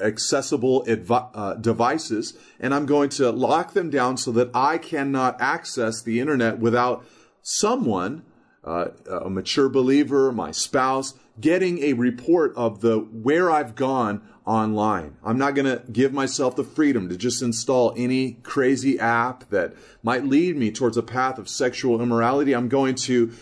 accessible 0.00 0.84
advi- 0.84 1.30
uh, 1.34 1.54
devices, 1.54 2.34
and 2.58 2.74
I'm 2.74 2.86
going 2.86 3.08
to 3.10 3.30
lock 3.30 3.72
them 3.72 3.90
down 3.90 4.16
so 4.16 4.32
that 4.32 4.50
I 4.54 4.78
cannot 4.78 5.40
access 5.40 6.02
the 6.02 6.20
internet 6.20 6.58
without 6.58 7.04
someone, 7.42 8.22
uh, 8.62 8.88
a 9.08 9.30
mature 9.30 9.68
believer, 9.68 10.30
my 10.30 10.50
spouse, 10.50 11.14
getting 11.40 11.78
a 11.82 11.94
report 11.94 12.52
of 12.56 12.80
the 12.80 12.98
where 12.98 13.50
I've 13.50 13.74
gone 13.74 14.22
online. 14.44 15.16
I'm 15.24 15.38
not 15.38 15.54
going 15.54 15.66
to 15.66 15.84
give 15.90 16.12
myself 16.12 16.56
the 16.56 16.64
freedom 16.64 17.08
to 17.08 17.16
just 17.16 17.42
install 17.42 17.94
any 17.96 18.32
crazy 18.42 18.98
app 18.98 19.48
that 19.50 19.74
might 20.02 20.24
lead 20.24 20.56
me 20.56 20.70
towards 20.70 20.96
a 20.96 21.02
path 21.02 21.38
of 21.38 21.48
sexual 21.48 22.00
immorality. 22.00 22.52
I'm 22.52 22.68
going 22.68 22.94
to 22.96 23.32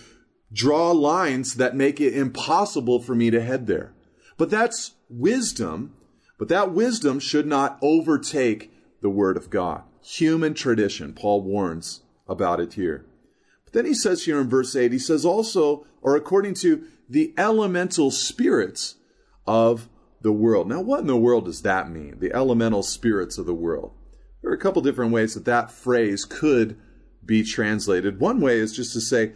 draw 0.52 0.90
lines 0.92 1.54
that 1.54 1.76
make 1.76 2.00
it 2.00 2.14
impossible 2.14 3.00
for 3.00 3.14
me 3.14 3.30
to 3.30 3.40
head 3.40 3.66
there. 3.66 3.94
But 4.36 4.50
that's 4.50 4.92
wisdom, 5.08 5.94
but 6.38 6.48
that 6.48 6.72
wisdom 6.72 7.20
should 7.20 7.46
not 7.46 7.78
overtake 7.82 8.72
the 9.00 9.10
word 9.10 9.36
of 9.36 9.50
God. 9.50 9.82
Human 10.02 10.54
tradition, 10.54 11.12
Paul 11.12 11.42
warns 11.42 12.02
about 12.28 12.60
it 12.60 12.74
here. 12.74 13.04
But 13.68 13.74
then 13.74 13.86
he 13.86 13.94
says 13.94 14.24
here 14.24 14.40
in 14.40 14.48
verse 14.48 14.74
8, 14.74 14.92
he 14.92 14.98
says 14.98 15.26
also, 15.26 15.86
or 16.00 16.16
according 16.16 16.54
to 16.54 16.84
the 17.08 17.34
elemental 17.36 18.10
spirits 18.10 18.94
of 19.46 19.88
the 20.22 20.32
world. 20.32 20.68
Now, 20.68 20.80
what 20.80 21.00
in 21.00 21.06
the 21.06 21.16
world 21.16 21.44
does 21.44 21.62
that 21.62 21.90
mean? 21.90 22.18
The 22.18 22.34
elemental 22.34 22.82
spirits 22.82 23.36
of 23.36 23.46
the 23.46 23.54
world. 23.54 23.92
There 24.40 24.50
are 24.50 24.54
a 24.54 24.58
couple 24.58 24.80
different 24.82 25.12
ways 25.12 25.34
that 25.34 25.44
that 25.44 25.70
phrase 25.70 26.24
could 26.24 26.78
be 27.24 27.44
translated. 27.44 28.20
One 28.20 28.40
way 28.40 28.58
is 28.58 28.74
just 28.74 28.94
to 28.94 29.00
say 29.00 29.32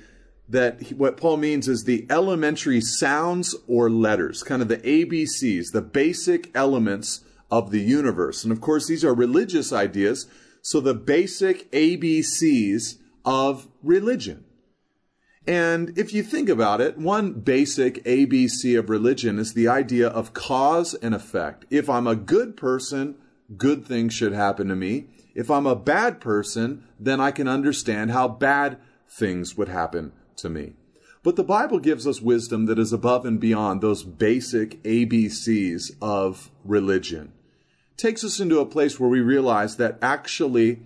that 0.49 0.93
what 0.93 1.19
Paul 1.19 1.37
means 1.37 1.69
is 1.69 1.85
the 1.85 2.07
elementary 2.09 2.81
sounds 2.81 3.55
or 3.67 3.91
letters, 3.91 4.43
kind 4.43 4.63
of 4.63 4.69
the 4.69 4.79
ABCs, 4.79 5.73
the 5.73 5.83
basic 5.83 6.51
elements 6.57 7.21
of 7.51 7.71
the 7.71 7.81
universe. 7.81 8.45
And 8.45 8.53
of 8.53 8.63
course, 8.63 8.87
these 8.87 9.05
are 9.05 9.15
religious 9.15 9.73
ideas, 9.73 10.27
so 10.63 10.81
the 10.81 10.95
basic 10.95 11.71
ABCs 11.73 12.97
of 13.25 13.69
religion. 13.83 14.45
And 15.47 15.99
if 15.99 16.13
you 16.13 16.23
think 16.23 16.49
about 16.49 16.81
it, 16.81 16.99
one 16.99 17.33
basic 17.33 18.05
ABC 18.05 18.79
of 18.79 18.89
religion 18.89 19.39
is 19.39 19.55
the 19.55 19.67
idea 19.67 20.09
of 20.09 20.35
cause 20.35 20.95
and 20.95 21.15
effect. 21.15 21.65
If 21.69 21.91
I'm 21.91 22.07
a 22.07 22.15
good 22.15 22.57
person, 22.57 23.17
good 23.57 23.85
things 23.85 24.15
should 24.15 24.33
happen 24.33 24.69
to 24.69 24.77
me. 24.77 25.07
If 25.35 25.51
I'm 25.51 25.67
a 25.67 25.75
bad 25.75 26.21
person, 26.21 26.85
then 26.99 27.21
I 27.21 27.33
can 27.33 27.49
understand 27.49 28.13
how 28.13 28.29
bad 28.29 28.79
things 29.09 29.57
would 29.57 29.69
happen 29.69 30.13
to 30.37 30.49
me. 30.49 30.75
But 31.25 31.37
the 31.37 31.45
Bible 31.45 31.79
gives 31.79 32.07
us 32.07 32.21
wisdom 32.21 32.67
that 32.67 32.79
is 32.79 32.93
above 32.93 33.25
and 33.25 33.41
beyond 33.41 33.81
those 33.81 34.03
basic 34.03 34.83
ABCs 34.83 35.93
of 36.01 36.51
religion. 36.65 37.33
Takes 37.97 38.25
us 38.25 38.41
into 38.41 38.59
a 38.59 38.67
place 38.67 38.99
where 38.99 39.11
we 39.11 39.21
realize 39.21 39.77
that 39.77 39.99
actually 40.03 40.83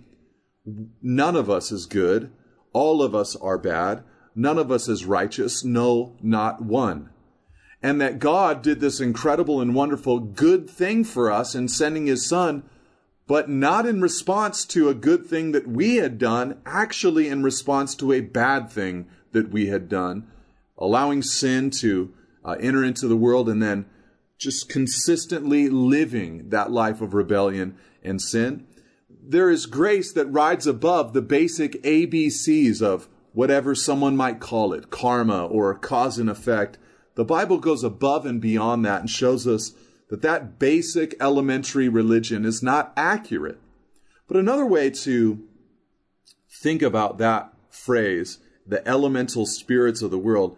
none 1.01 1.35
of 1.35 1.49
us 1.49 1.71
is 1.71 1.85
good, 1.85 2.31
all 2.73 3.01
of 3.01 3.15
us 3.15 3.35
are 3.35 3.57
bad 3.57 4.03
None 4.39 4.59
of 4.59 4.71
us 4.71 4.87
is 4.87 5.03
righteous, 5.03 5.63
no, 5.63 6.15
not 6.21 6.61
one. 6.61 7.09
And 7.81 7.99
that 7.99 8.19
God 8.19 8.61
did 8.61 8.79
this 8.79 8.99
incredible 8.99 9.59
and 9.59 9.73
wonderful 9.73 10.19
good 10.19 10.69
thing 10.69 11.03
for 11.03 11.31
us 11.31 11.55
in 11.55 11.67
sending 11.67 12.05
his 12.05 12.29
son, 12.29 12.61
but 13.25 13.49
not 13.49 13.87
in 13.87 13.99
response 13.99 14.63
to 14.65 14.89
a 14.89 14.93
good 14.93 15.25
thing 15.25 15.53
that 15.53 15.67
we 15.67 15.95
had 15.95 16.19
done, 16.19 16.61
actually 16.67 17.27
in 17.27 17.41
response 17.41 17.95
to 17.95 18.13
a 18.13 18.21
bad 18.21 18.69
thing 18.69 19.07
that 19.31 19.49
we 19.49 19.69
had 19.69 19.89
done, 19.89 20.27
allowing 20.77 21.23
sin 21.23 21.71
to 21.71 22.13
uh, 22.45 22.57
enter 22.59 22.83
into 22.83 23.07
the 23.07 23.17
world 23.17 23.49
and 23.49 23.61
then 23.61 23.87
just 24.37 24.69
consistently 24.69 25.67
living 25.67 26.49
that 26.49 26.69
life 26.69 27.01
of 27.01 27.15
rebellion 27.15 27.75
and 28.03 28.21
sin. 28.21 28.67
There 29.29 29.49
is 29.49 29.65
grace 29.65 30.13
that 30.13 30.27
rides 30.27 30.65
above 30.65 31.11
the 31.11 31.21
basic 31.21 31.83
ABCs 31.83 32.81
of 32.81 33.09
whatever 33.33 33.75
someone 33.75 34.15
might 34.15 34.39
call 34.39 34.71
it, 34.71 34.89
karma 34.89 35.45
or 35.45 35.73
cause 35.75 36.17
and 36.17 36.29
effect, 36.29 36.77
the 37.15 37.25
Bible 37.25 37.57
goes 37.57 37.83
above 37.83 38.25
and 38.25 38.39
beyond 38.39 38.85
that 38.85 39.01
and 39.01 39.09
shows 39.09 39.45
us 39.45 39.73
that 40.09 40.21
that 40.21 40.57
basic 40.59 41.13
elementary 41.19 41.89
religion 41.89 42.45
is 42.45 42.63
not 42.63 42.93
accurate. 42.95 43.59
But 44.29 44.37
another 44.37 44.65
way 44.65 44.89
to 44.91 45.43
think 46.61 46.81
about 46.81 47.17
that 47.17 47.53
phrase, 47.69 48.39
the 48.65 48.87
elemental 48.87 49.45
spirits 49.45 50.01
of 50.01 50.09
the 50.09 50.17
world, 50.17 50.57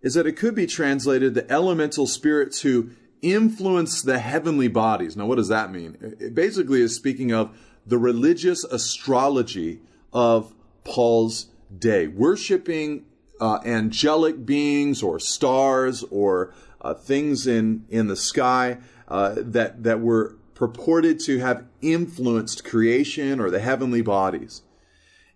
is 0.00 0.14
that 0.14 0.26
it 0.26 0.36
could 0.36 0.54
be 0.54 0.66
translated 0.66 1.34
the 1.34 1.50
elemental 1.52 2.06
spirits 2.06 2.62
who 2.62 2.90
influence 3.20 4.00
the 4.00 4.18
heavenly 4.18 4.68
bodies. 4.68 5.16
Now, 5.16 5.26
what 5.26 5.36
does 5.36 5.48
that 5.48 5.72
mean? 5.72 6.16
It 6.18 6.34
basically 6.34 6.80
is 6.80 6.96
speaking 6.96 7.32
of 7.32 7.54
the 7.88 7.98
religious 7.98 8.64
astrology 8.64 9.80
of 10.12 10.54
Paul's 10.84 11.48
day, 11.76 12.06
worshiping 12.06 13.04
uh, 13.40 13.58
angelic 13.64 14.44
beings 14.44 15.02
or 15.02 15.18
stars 15.18 16.04
or 16.10 16.54
uh, 16.80 16.94
things 16.94 17.46
in, 17.46 17.84
in 17.88 18.06
the 18.06 18.16
sky 18.16 18.78
uh, 19.08 19.34
that, 19.36 19.82
that 19.82 20.00
were 20.00 20.36
purported 20.54 21.20
to 21.20 21.38
have 21.38 21.64
influenced 21.80 22.64
creation 22.64 23.40
or 23.40 23.50
the 23.50 23.60
heavenly 23.60 24.02
bodies. 24.02 24.62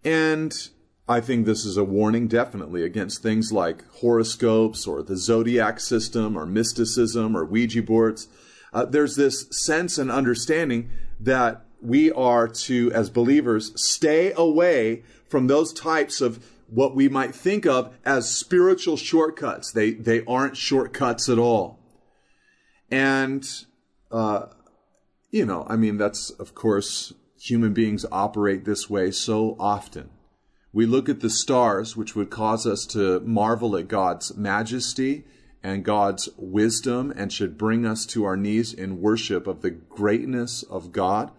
And 0.05 0.53
I 1.09 1.21
think 1.21 1.47
this 1.47 1.65
is 1.65 1.77
a 1.77 1.85
warning 1.85 2.29
definitely 2.29 2.83
against 2.83 3.23
things 3.23 3.53
like 3.53 3.85
horoscopes 4.01 4.87
or 4.87 5.03
the 5.03 5.17
zodiac 5.17 5.81
system 5.81 6.37
or 6.37 6.45
mysticism 6.45 7.37
or 7.37 7.45
Ouija 7.45 7.83
boards. 7.83 8.29
Uh, 8.73 8.85
there's 8.85 9.17
this 9.17 9.47
sense 9.51 9.99
and 9.99 10.11
understanding 10.11 10.91
that 11.21 11.65
we 11.83 12.13
are 12.13 12.49
to, 12.49 12.93
as 12.93 13.11
believers, 13.11 13.73
stay 13.81 14.33
away 14.37 15.03
from 15.29 15.47
those 15.47 15.73
types 15.73 16.21
of 16.21 16.45
what 16.69 16.95
we 16.95 17.09
might 17.09 17.35
think 17.35 17.67
of 17.67 17.95
as 18.05 18.35
spiritual 18.35 18.97
shortcuts. 18.97 19.73
They, 19.73 19.91
they 19.91 20.25
aren't 20.25 20.57
shortcuts 20.57 21.29
at 21.29 21.39
all. 21.39 21.79
And, 22.91 23.47
uh, 24.11 24.47
you 25.31 25.45
know, 25.45 25.67
I 25.69 25.77
mean, 25.77 25.99
that's, 25.99 26.31
of 26.31 26.55
course, 26.55 27.13
human 27.39 27.73
beings 27.73 28.07
operate 28.13 28.65
this 28.65 28.89
way 28.89 29.11
so 29.11 29.57
often. 29.59 30.11
We 30.73 30.87
look 30.87 31.09
at 31.09 31.21
the 31.21 31.29
stars, 31.29 31.97
which 31.97 32.15
would 32.15 32.31
cause 32.31 32.67
us 32.67 32.87
to 32.87 33.21
marvel 33.21 33.77
at 33.77 33.89
God's 33.89 34.35
majesty 34.37 35.25
and 35.63 35.85
God's 35.85 36.29
wisdom 36.37 37.13
and 37.15 37.33
should 37.33 37.59
bring 37.59 37.85
us 37.85 38.07
to 38.07 38.25
our 38.25 38.37
knees 38.37 38.73
in 38.73 39.01
worship 39.01 39.47
of 39.47 39.61
the 39.61 39.71
greatness 39.71 40.63
of 40.63 40.93
God. 40.93 41.31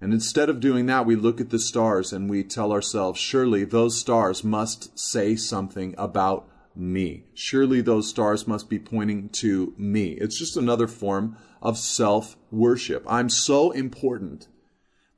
And 0.00 0.12
instead 0.12 0.48
of 0.50 0.60
doing 0.60 0.86
that, 0.86 1.06
we 1.06 1.16
look 1.16 1.40
at 1.40 1.50
the 1.50 1.58
stars 1.58 2.12
and 2.12 2.28
we 2.28 2.44
tell 2.44 2.72
ourselves, 2.72 3.18
surely 3.18 3.64
those 3.64 3.98
stars 3.98 4.44
must 4.44 4.98
say 4.98 5.36
something 5.36 5.94
about 5.96 6.48
me. 6.74 7.24
Surely 7.34 7.80
those 7.80 8.08
stars 8.08 8.46
must 8.46 8.68
be 8.68 8.78
pointing 8.78 9.30
to 9.30 9.72
me. 9.78 10.12
It's 10.12 10.38
just 10.38 10.56
another 10.56 10.86
form 10.86 11.36
of 11.62 11.78
self 11.78 12.36
worship. 12.50 13.04
I'm 13.08 13.30
so 13.30 13.70
important 13.70 14.48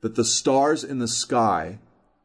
that 0.01 0.15
the 0.15 0.23
stars 0.23 0.83
in 0.83 0.99
the 0.99 1.07
sky 1.07 1.79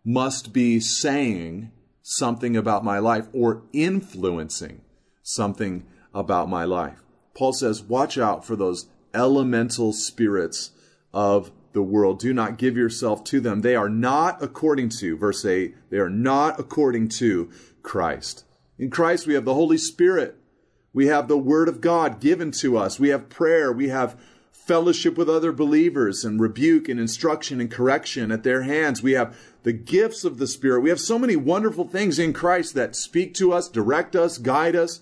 must 0.05 0.53
be 0.53 0.79
saying 0.79 1.73
something 2.03 2.57
about 2.57 2.85
my 2.85 2.99
life 2.99 3.27
or 3.33 3.63
influencing 3.73 4.83
something 5.23 5.85
about 6.13 6.49
my 6.49 6.65
life. 6.65 7.03
Paul 7.35 7.53
says, 7.53 7.83
watch 7.83 8.17
out 8.17 8.45
for 8.45 8.55
those 8.55 8.87
elemental 9.13 9.93
spirits 9.93 10.71
of 11.13 11.51
the 11.75 11.83
world. 11.83 12.19
Do 12.19 12.33
not 12.33 12.57
give 12.57 12.77
yourself 12.77 13.23
to 13.25 13.41
them. 13.41 13.61
They 13.61 13.77
are 13.77 13.91
not 13.91 14.43
according 14.43 14.89
to, 15.01 15.17
verse 15.17 15.45
8, 15.45 15.77
they 15.91 15.99
are 15.99 16.09
not 16.09 16.59
according 16.59 17.09
to 17.09 17.51
Christ. 17.83 18.45
In 18.79 18.91
Christ, 18.91 19.27
we 19.27 19.35
have 19.35 19.45
the 19.45 19.55
Holy 19.55 19.79
Spirit. 19.79 20.37
We 20.93 21.09
have 21.09 21.29
the 21.29 21.39
Word 21.39 21.69
of 21.69 21.81
God 21.81 22.21
given 22.21 22.51
to 22.53 22.79
us. 22.79 22.99
We 22.99 23.11
have 23.11 23.29
prayer. 23.29 23.73
We 23.73 23.89
have 23.89 24.19
fellowship 24.51 25.19
with 25.19 25.29
other 25.29 25.53
believers 25.53 26.25
and 26.25 26.41
rebuke 26.41 26.89
and 26.89 26.99
instruction 26.99 27.61
and 27.61 27.71
correction 27.71 28.33
at 28.33 28.45
their 28.45 28.63
hands. 28.63 29.03
We 29.03 29.13
have 29.13 29.37
the 29.63 29.73
gifts 29.73 30.25
of 30.25 30.39
the 30.39 30.47
Spirit. 30.47 30.81
We 30.81 30.89
have 30.89 31.01
so 31.01 31.19
many 31.19 31.37
wonderful 31.37 31.87
things 31.87 32.19
in 32.19 32.33
Christ 32.33 32.75
that 32.75 32.97
speak 32.97 33.35
to 33.35 33.53
us, 33.53 33.69
direct 33.69 34.17
us, 34.17 34.39
guide 34.39 34.75
us, 34.75 35.01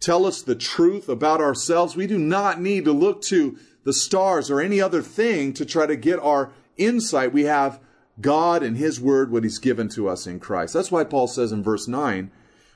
tell 0.00 0.26
us 0.26 0.42
the 0.42 0.56
truth 0.56 1.08
about 1.08 1.40
ourselves. 1.40 1.94
We 1.94 2.06
do 2.06 2.18
not 2.18 2.60
need 2.60 2.84
to 2.86 2.92
look 2.92 3.22
to 3.22 3.58
the 3.86 3.92
stars 3.92 4.50
or 4.50 4.60
any 4.60 4.80
other 4.80 5.00
thing 5.00 5.52
to 5.52 5.64
try 5.64 5.86
to 5.86 5.94
get 5.94 6.18
our 6.18 6.50
insight. 6.76 7.32
We 7.32 7.44
have 7.44 7.80
God 8.20 8.64
and 8.64 8.76
His 8.76 9.00
Word, 9.00 9.30
what 9.30 9.44
He's 9.44 9.60
given 9.60 9.88
to 9.90 10.08
us 10.08 10.26
in 10.26 10.40
Christ. 10.40 10.74
That's 10.74 10.90
why 10.90 11.04
Paul 11.04 11.28
says 11.28 11.52
in 11.52 11.62
verse 11.62 11.86
9, 11.86 12.32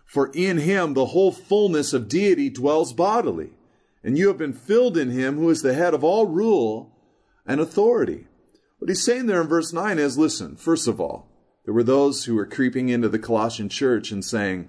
For 0.07 0.31
in 0.33 0.59
Him 0.59 0.95
the 0.95 1.07
whole 1.07 1.33
fullness 1.33 1.93
of 1.93 2.09
deity 2.09 2.49
dwells 2.49 2.93
bodily, 2.93 3.51
and 4.05 4.17
you 4.17 4.29
have 4.29 4.39
been 4.39 4.53
filled 4.53 4.97
in 4.97 5.11
Him 5.11 5.37
who 5.37 5.51
is 5.51 5.63
the 5.63 5.75
head 5.75 5.95
of 5.95 6.05
all 6.05 6.27
rule 6.27 6.97
and 7.45 7.61
authority. 7.61 8.29
What 8.79 8.89
he's 8.89 9.05
saying 9.05 9.27
there 9.27 9.43
in 9.43 9.49
verse 9.49 9.73
9 9.73 9.99
is 9.99 10.17
listen, 10.17 10.55
first 10.55 10.87
of 10.87 11.01
all, 11.01 11.27
there 11.65 11.75
were 11.75 11.83
those 11.83 12.25
who 12.25 12.37
were 12.37 12.47
creeping 12.47 12.89
into 12.89 13.09
the 13.09 13.19
Colossian 13.19 13.69
church 13.69 14.13
and 14.13 14.25
saying, 14.25 14.69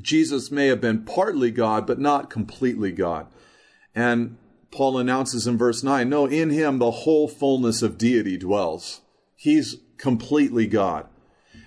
Jesus 0.00 0.52
may 0.52 0.68
have 0.68 0.80
been 0.80 1.04
partly 1.04 1.50
God, 1.50 1.84
but 1.84 1.98
not 1.98 2.30
completely 2.30 2.92
God. 2.92 3.26
And 3.92 4.38
Paul 4.74 4.98
announces 4.98 5.46
in 5.46 5.56
verse 5.56 5.84
9 5.84 6.08
no, 6.08 6.26
in 6.26 6.50
him 6.50 6.78
the 6.78 6.90
whole 6.90 7.28
fullness 7.28 7.80
of 7.80 7.96
deity 7.96 8.36
dwells. 8.36 9.02
He's 9.36 9.76
completely 9.98 10.66
God. 10.66 11.06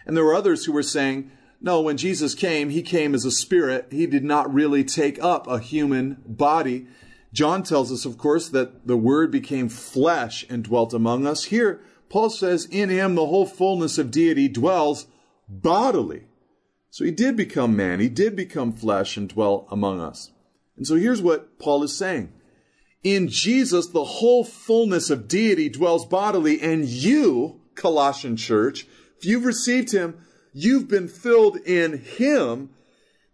And 0.05 0.15
there 0.15 0.25
were 0.25 0.35
others 0.35 0.65
who 0.65 0.73
were 0.73 0.83
saying, 0.83 1.31
no, 1.61 1.81
when 1.81 1.95
Jesus 1.95 2.35
came, 2.35 2.69
he 2.69 2.81
came 2.81 3.15
as 3.15 3.23
a 3.23 3.31
spirit. 3.31 3.87
He 3.91 4.07
did 4.07 4.25
not 4.25 4.53
really 4.53 4.83
take 4.83 5.23
up 5.23 5.47
a 5.47 5.59
human 5.59 6.21
body. 6.25 6.87
John 7.33 7.63
tells 7.63 7.91
us, 7.91 8.03
of 8.05 8.17
course, 8.17 8.49
that 8.49 8.85
the 8.87 8.97
word 8.97 9.31
became 9.31 9.69
flesh 9.69 10.45
and 10.49 10.63
dwelt 10.63 10.93
among 10.93 11.25
us. 11.25 11.45
Here, 11.45 11.79
Paul 12.09 12.29
says, 12.29 12.65
in 12.65 12.89
him 12.89 13.15
the 13.15 13.25
whole 13.25 13.45
fullness 13.45 13.97
of 13.97 14.11
deity 14.11 14.49
dwells 14.49 15.07
bodily. 15.47 16.25
So 16.89 17.05
he 17.05 17.11
did 17.11 17.37
become 17.37 17.75
man. 17.75 18.01
He 18.01 18.09
did 18.09 18.35
become 18.35 18.73
flesh 18.73 19.15
and 19.15 19.29
dwell 19.29 19.65
among 19.71 20.01
us. 20.01 20.31
And 20.75 20.85
so 20.85 20.95
here's 20.95 21.21
what 21.21 21.57
Paul 21.57 21.83
is 21.83 21.97
saying. 21.97 22.33
In 23.03 23.27
Jesus, 23.27 23.87
the 23.87 24.03
whole 24.03 24.43
fullness 24.43 25.09
of 25.09 25.27
deity 25.27 25.69
dwells 25.69 26.05
bodily, 26.05 26.61
and 26.61 26.85
you, 26.85 27.61
Colossian 27.75 28.35
church, 28.37 28.87
if 29.17 29.25
you've 29.25 29.45
received 29.45 29.91
him, 29.91 30.19
You've 30.59 30.87
been 30.87 31.07
filled 31.07 31.57
in 31.57 31.99
Him, 31.99 32.71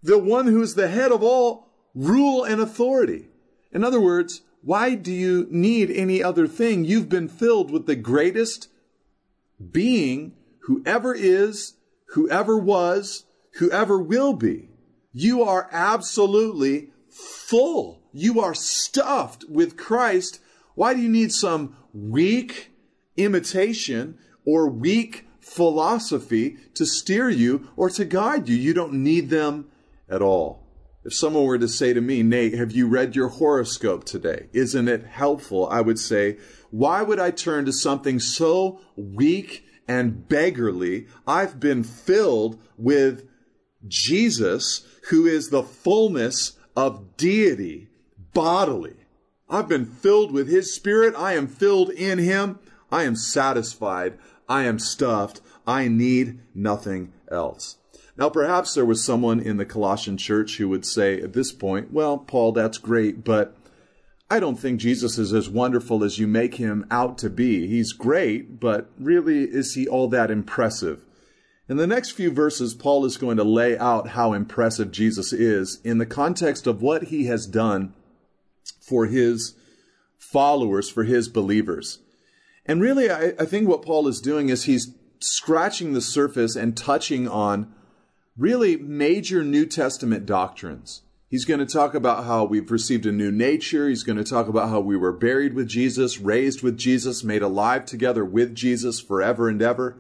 the 0.02 0.18
one 0.18 0.46
who's 0.48 0.76
the 0.76 0.90
head 0.90 1.10
of 1.10 1.24
all 1.24 1.70
rule 1.96 2.44
and 2.44 2.60
authority. 2.60 3.30
In 3.72 3.82
other 3.82 4.02
words, 4.02 4.42
why 4.62 4.96
do 4.96 5.10
you 5.10 5.48
need 5.50 5.90
any 5.90 6.22
other 6.22 6.48
thing? 6.48 6.84
You've 6.84 7.08
been 7.08 7.30
filled 7.30 7.72
with 7.72 7.86
the 7.86 7.96
greatest 7.96 8.68
being 9.72 10.34
whoever 10.64 11.16
is, 11.16 11.76
whoever 12.10 12.58
was, 12.58 13.24
whoever 13.54 13.98
will 13.98 14.34
be. 14.34 14.68
You 15.14 15.44
are 15.44 15.70
absolutely 15.72 16.90
full. 17.10 18.03
You 18.14 18.40
are 18.42 18.54
stuffed 18.54 19.46
with 19.50 19.76
Christ. 19.76 20.40
Why 20.76 20.94
do 20.94 21.02
you 21.02 21.10
need 21.10 21.32
some 21.32 21.76
weak 21.94 22.72
imitation 23.18 24.20
or 24.46 24.70
weak 24.70 25.26
philosophy 25.42 26.58
to 26.76 26.86
steer 26.86 27.30
you 27.30 27.70
or 27.76 27.90
to 27.90 28.06
guide 28.06 28.48
you? 28.48 28.56
You 28.56 28.76
don't 28.76 28.94
need 28.94 29.32
them 29.32 29.66
at 30.08 30.22
all. 30.22 30.64
If 31.04 31.14
someone 31.14 31.46
were 31.46 31.58
to 31.58 31.68
say 31.68 31.92
to 31.94 32.00
me, 32.00 32.24
Nate, 32.24 32.54
have 32.54 32.72
you 32.72 32.88
read 32.88 33.16
your 33.16 33.28
horoscope 33.28 34.06
today? 34.06 34.48
Isn't 34.54 34.88
it 34.88 35.06
helpful? 35.06 35.68
I 35.68 35.82
would 35.82 36.00
say, 36.00 36.38
why 36.70 37.02
would 37.02 37.20
I 37.20 37.32
turn 37.32 37.66
to 37.66 37.74
something 37.74 38.20
so 38.20 38.80
weak 38.96 39.66
and 39.88 40.30
beggarly? 40.30 41.08
I've 41.28 41.60
been 41.60 41.84
filled 41.84 42.62
with 42.78 43.28
Jesus, 43.88 44.88
who 45.10 45.26
is 45.26 45.50
the 45.50 45.64
fullness 45.64 46.58
of 46.76 47.18
deity 47.18 47.90
bodily. 48.34 48.96
I've 49.50 49.68
been 49.68 49.86
filled 49.86 50.32
with 50.32 50.48
His 50.48 50.74
Spirit. 50.74 51.14
I 51.16 51.34
am 51.34 51.48
filled 51.48 51.90
in 51.92 52.20
Him. 52.20 52.60
I 52.92 53.04
am 53.04 53.16
satisfied. 53.16 54.18
I 54.50 54.64
am 54.64 54.80
stuffed. 54.80 55.42
I 55.66 55.88
need 55.88 56.40
nothing 56.54 57.14
else. 57.32 57.78
Now, 58.16 58.30
perhaps 58.30 58.76
there 58.76 58.86
was 58.86 59.04
someone 59.04 59.40
in 59.40 59.58
the 59.58 59.66
Colossian 59.66 60.18
church 60.18 60.58
who 60.58 60.70
would 60.70 60.86
say 60.86 61.20
at 61.20 61.34
this 61.34 61.52
point, 61.52 61.92
well, 61.92 62.18
Paul, 62.18 62.52
that's 62.52 62.78
great, 62.78 63.24
but 63.24 63.56
I 64.30 64.40
don't 64.40 64.60
think 64.60 64.80
Jesus 64.80 65.18
is 65.18 65.34
as 65.34 65.50
wonderful 65.50 66.04
as 66.04 66.20
you 66.20 66.28
make 66.28 66.56
him 66.56 66.86
out 66.92 67.18
to 67.20 67.30
be. 67.30 67.68
He's 67.68 67.92
great, 67.92 68.60
but 68.60 68.90
really, 69.00 69.44
is 69.44 69.74
he 69.74 69.88
all 69.88 70.08
that 70.10 70.30
impressive? 70.30 71.06
In 71.70 71.78
the 71.78 71.88
next 71.88 72.12
few 72.12 72.30
verses, 72.30 72.74
Paul 72.74 73.06
is 73.06 73.18
going 73.18 73.38
to 73.38 73.44
lay 73.44 73.78
out 73.78 74.10
how 74.10 74.34
impressive 74.34 74.92
Jesus 74.92 75.34
is 75.34 75.80
in 75.84 75.98
the 75.98 76.06
context 76.06 76.68
of 76.68 76.82
what 76.82 77.06
he 77.06 77.26
has 77.26 77.48
done 77.48 77.94
for 78.82 79.06
his 79.06 79.56
followers, 80.18 80.90
for 80.90 81.04
his 81.04 81.28
believers. 81.28 82.00
And 82.66 82.82
really, 82.82 83.10
I, 83.10 83.34
I, 83.40 83.46
think 83.46 83.68
what 83.68 83.82
Paul 83.82 84.08
is 84.08 84.22
doing 84.22 84.50
is 84.50 84.64
he's 84.64 84.94
scratching 85.20 85.94
the 85.94 86.02
surface 86.02 86.56
and 86.56 86.76
touching 86.76 87.28
on 87.28 87.74
really 88.38 88.78
major 88.78 89.44
New 89.44 89.66
Testament 89.66 90.26
doctrines. 90.26 91.02
He's 91.30 91.46
going 91.46 91.60
to 91.60 91.66
talk 91.66 91.94
about 91.94 92.26
how 92.26 92.46
we've 92.46 92.70
received 92.72 93.06
a 93.06 93.12
new 93.12 93.32
nature. 93.32 93.90
He's 93.90 94.04
going 94.04 94.18
to 94.18 94.24
talk 94.24 94.48
about 94.48 94.70
how 94.70 94.80
we 94.80 94.96
were 94.96 95.12
buried 95.12 95.56
with 95.56 95.68
Jesus, 95.68 96.20
raised 96.20 96.62
with 96.62 96.78
Jesus, 96.78 97.24
made 97.24 97.42
alive 97.42 97.86
together 97.86 98.24
with 98.24 98.56
Jesus 98.56 99.00
forever 99.00 99.50
and 99.50 99.62
ever 99.62 99.98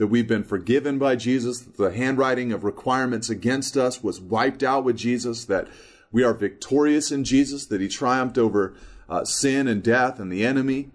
that 0.00 0.06
we've 0.06 0.26
been 0.26 0.42
forgiven 0.42 0.98
by 0.98 1.14
Jesus, 1.14 1.60
that 1.60 1.76
the 1.76 1.92
handwriting 1.92 2.52
of 2.52 2.64
requirements 2.64 3.28
against 3.28 3.76
us 3.76 4.02
was 4.02 4.18
wiped 4.18 4.62
out 4.62 4.82
with 4.82 4.96
Jesus, 4.96 5.44
that 5.44 5.68
we 6.12 6.24
are 6.24 6.34
victorious 6.34 7.10
in 7.10 7.24
Jesus, 7.24 7.66
that 7.66 7.80
he 7.80 7.88
triumphed 7.88 8.38
over 8.38 8.74
uh, 9.08 9.24
sin 9.24 9.68
and 9.68 9.82
death 9.82 10.18
and 10.18 10.32
the 10.32 10.44
enemy. 10.44 10.90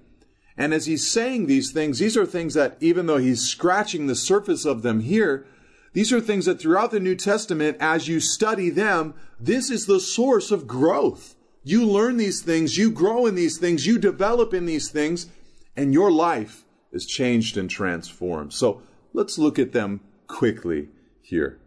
And 0.58 0.73
as 0.73 0.86
he's 0.86 1.10
saying 1.10 1.47
these 1.47 1.71
things, 1.71 1.99
these 1.99 2.15
are 2.15 2.25
things 2.25 2.54
that, 2.54 2.78
even 2.80 3.06
though 3.06 3.17
he's 3.17 3.41
scratching 3.41 4.08
the 4.08 4.15
surface 4.15 4.65
of 4.65 4.82
them 4.82 5.01
here, 5.01 5.45
these 5.93 6.12
are 6.12 6.21
things 6.21 6.45
that 6.45 6.60
throughout 6.60 6.91
the 6.91 6.99
New 6.99 7.15
Testament, 7.15 7.78
as 7.80 8.08
you 8.08 8.19
study 8.19 8.69
them, 8.69 9.13
this 9.39 9.69
is 9.69 9.86
the 9.86 9.99
source 9.99 10.51
of 10.51 10.67
growth. 10.67 11.36
You 11.63 11.86
learn 11.86 12.17
these 12.17 12.41
things, 12.41 12.78
you 12.78 12.91
grow 12.91 13.25
in 13.25 13.36
these 13.36 13.58
things, 13.58 13.88
you 13.88 13.97
develop 13.97 14.54
in 14.54 14.65
these 14.65 14.89
things, 14.89 15.28
and 15.75 15.93
your 15.93 16.12
life 16.12 16.63
is 16.91 17.06
changed 17.06 17.58
and 17.58 17.69
transformed. 17.69 18.54
So 18.54 18.82
Let's 19.15 19.38
look 19.38 19.58
at 19.58 19.71
them 19.71 20.01
quickly 20.28 20.89
here. 21.21 21.58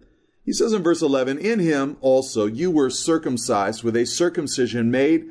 He 0.48 0.54
says 0.54 0.72
in 0.72 0.82
verse 0.82 1.02
11, 1.02 1.36
In 1.40 1.58
him 1.58 1.98
also 2.00 2.46
you 2.46 2.70
were 2.70 2.88
circumcised 2.88 3.82
with 3.82 3.94
a 3.94 4.06
circumcision 4.06 4.90
made 4.90 5.26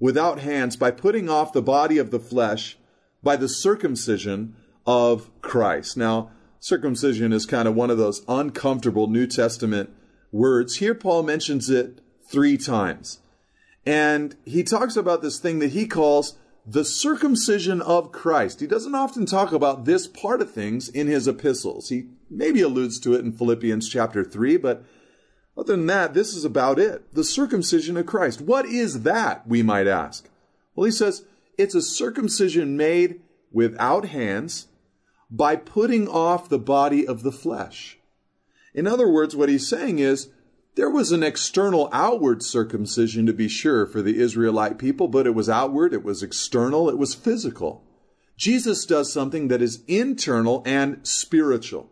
without 0.00 0.40
hands 0.40 0.74
by 0.74 0.90
putting 0.90 1.28
off 1.28 1.52
the 1.52 1.62
body 1.62 1.98
of 1.98 2.10
the 2.10 2.18
flesh 2.18 2.76
by 3.22 3.36
the 3.36 3.48
circumcision 3.48 4.56
of 4.84 5.30
Christ. 5.40 5.96
Now, 5.96 6.32
circumcision 6.58 7.32
is 7.32 7.46
kind 7.46 7.68
of 7.68 7.76
one 7.76 7.90
of 7.90 7.98
those 7.98 8.24
uncomfortable 8.26 9.06
New 9.06 9.28
Testament 9.28 9.90
words. 10.32 10.78
Here, 10.78 10.96
Paul 10.96 11.22
mentions 11.22 11.70
it 11.70 12.00
three 12.28 12.58
times. 12.58 13.20
And 13.86 14.34
he 14.44 14.64
talks 14.64 14.96
about 14.96 15.22
this 15.22 15.38
thing 15.38 15.60
that 15.60 15.74
he 15.74 15.86
calls 15.86 16.38
the 16.66 16.84
circumcision 16.84 17.80
of 17.82 18.10
Christ. 18.10 18.58
He 18.58 18.66
doesn't 18.66 18.96
often 18.96 19.26
talk 19.26 19.52
about 19.52 19.84
this 19.84 20.08
part 20.08 20.42
of 20.42 20.50
things 20.50 20.88
in 20.88 21.06
his 21.06 21.28
epistles. 21.28 21.90
He 21.90 22.08
maybe 22.30 22.60
alludes 22.60 22.98
to 23.00 23.14
it 23.14 23.24
in 23.24 23.32
Philippians 23.32 23.88
chapter 23.88 24.24
3, 24.24 24.56
but 24.56 24.84
other 25.56 25.74
than 25.74 25.86
that, 25.86 26.14
this 26.14 26.34
is 26.34 26.44
about 26.44 26.78
it. 26.78 27.14
The 27.14 27.24
circumcision 27.24 27.96
of 27.96 28.06
Christ. 28.06 28.40
What 28.40 28.66
is 28.66 29.02
that, 29.02 29.46
we 29.48 29.62
might 29.62 29.86
ask? 29.86 30.28
Well, 30.74 30.84
he 30.84 30.92
says 30.92 31.24
it's 31.56 31.74
a 31.74 31.82
circumcision 31.82 32.76
made 32.76 33.20
without 33.50 34.06
hands 34.06 34.66
by 35.30 35.56
putting 35.56 36.06
off 36.08 36.48
the 36.48 36.58
body 36.58 37.06
of 37.06 37.22
the 37.22 37.32
flesh. 37.32 37.98
In 38.74 38.86
other 38.86 39.08
words, 39.08 39.34
what 39.34 39.48
he's 39.48 39.66
saying 39.66 39.98
is 39.98 40.28
there 40.74 40.90
was 40.90 41.10
an 41.10 41.22
external 41.22 41.88
outward 41.90 42.42
circumcision 42.42 43.24
to 43.24 43.32
be 43.32 43.48
sure 43.48 43.86
for 43.86 44.02
the 44.02 44.18
Israelite 44.18 44.78
people, 44.78 45.08
but 45.08 45.26
it 45.26 45.34
was 45.34 45.48
outward, 45.48 45.94
it 45.94 46.04
was 46.04 46.22
external, 46.22 46.90
it 46.90 46.98
was 46.98 47.14
physical. 47.14 47.82
Jesus 48.36 48.84
does 48.84 49.10
something 49.10 49.48
that 49.48 49.62
is 49.62 49.82
internal 49.88 50.62
and 50.66 51.00
spiritual. 51.08 51.88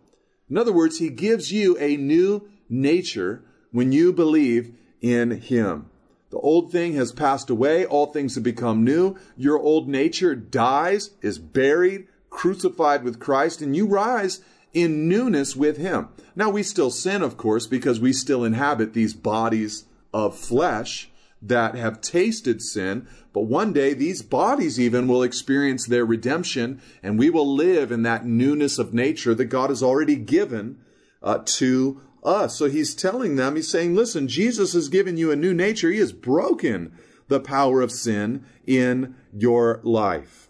In 0.51 0.59
other 0.59 0.73
words, 0.73 0.99
he 0.99 1.09
gives 1.09 1.53
you 1.53 1.77
a 1.79 1.97
new 1.97 2.49
nature 2.69 3.45
when 3.73 3.93
you 3.93 4.13
believe 4.13 4.75
in 5.01 5.41
him. 5.41 5.91
The 6.31 6.39
old 6.39 6.73
thing 6.73 6.95
has 6.95 7.13
passed 7.13 7.49
away, 7.49 7.87
all 7.87 8.07
things 8.07 8.35
have 8.35 8.45
become 8.45 8.83
new. 8.83 9.17
Your 9.37 9.59
old 9.59 9.89
nature 9.89 10.35
dies, 10.35 11.11
is 11.23 11.39
buried, 11.39 12.09
crucified 12.29 13.05
with 13.05 13.21
Christ, 13.21 13.63
and 13.63 13.77
you 13.77 13.87
rise 13.87 14.41
in 14.73 15.09
newness 15.09 15.55
with 15.55 15.77
Him. 15.77 16.09
Now, 16.35 16.51
we 16.51 16.65
still 16.65 16.91
sin, 16.91 17.23
of 17.23 17.37
course, 17.37 17.67
because 17.67 18.01
we 18.01 18.13
still 18.13 18.45
inhabit 18.45 18.93
these 18.93 19.15
bodies 19.15 19.85
of 20.13 20.37
flesh 20.37 21.11
that 21.47 21.75
have 21.75 22.01
tasted 22.01 22.63
sin, 22.63 23.07
but 23.33 23.43
one 23.43 23.73
day 23.73 23.93
these 23.93 24.23
bodies 24.23 24.81
even 24.81 25.07
will 25.07 25.23
experience 25.23 25.87
their 25.87 26.05
redemption 26.05 26.81
and 27.03 27.19
we 27.19 27.29
will 27.29 27.55
live 27.55 27.93
in 27.93 28.03
that 28.03 28.25
newness 28.25 28.79
of 28.79 28.95
nature 28.95 29.35
that 29.35 29.47
God 29.47 29.69
has 29.69 29.83
already 29.83 30.17
given 30.17 30.79
uh, 31.23 31.41
to 31.45 32.01
us. 32.25 32.57
So 32.57 32.69
he's 32.69 32.95
telling 32.95 33.37
them, 33.37 33.57
he's 33.57 33.71
saying, 33.71 33.95
listen, 33.95 34.27
Jesus 34.27 34.73
has 34.73 34.89
given 34.89 35.17
you 35.17 35.31
a 35.31 35.37
new 35.37 35.53
nature. 35.53 35.91
He 35.91 35.99
has 35.99 36.13
broken 36.13 36.97
the 37.29 37.41
power 37.41 37.83
of 37.83 37.93
sin 37.93 38.45
in 38.67 39.15
your 39.33 39.81
life. 39.83 40.49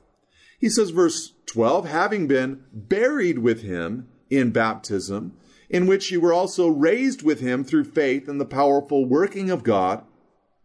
He 0.59 0.69
says, 0.69 0.91
verse 0.91 1.33
12, 1.47 1.87
having 1.87 2.27
been 2.29 2.65
buried 2.73 3.41
with 3.41 3.63
him 3.63 4.09
in 4.31 4.51
baptism, 4.51 5.37
in 5.69 5.87
which 5.87 6.13
you 6.13 6.21
were 6.21 6.33
also 6.33 6.69
raised 6.69 7.23
with 7.23 7.41
him 7.41 7.65
through 7.65 7.85
faith 7.85 8.29
in 8.29 8.39
the 8.39 8.45
powerful 8.45 9.05
working 9.05 9.51
of 9.51 9.65
God 9.65 10.05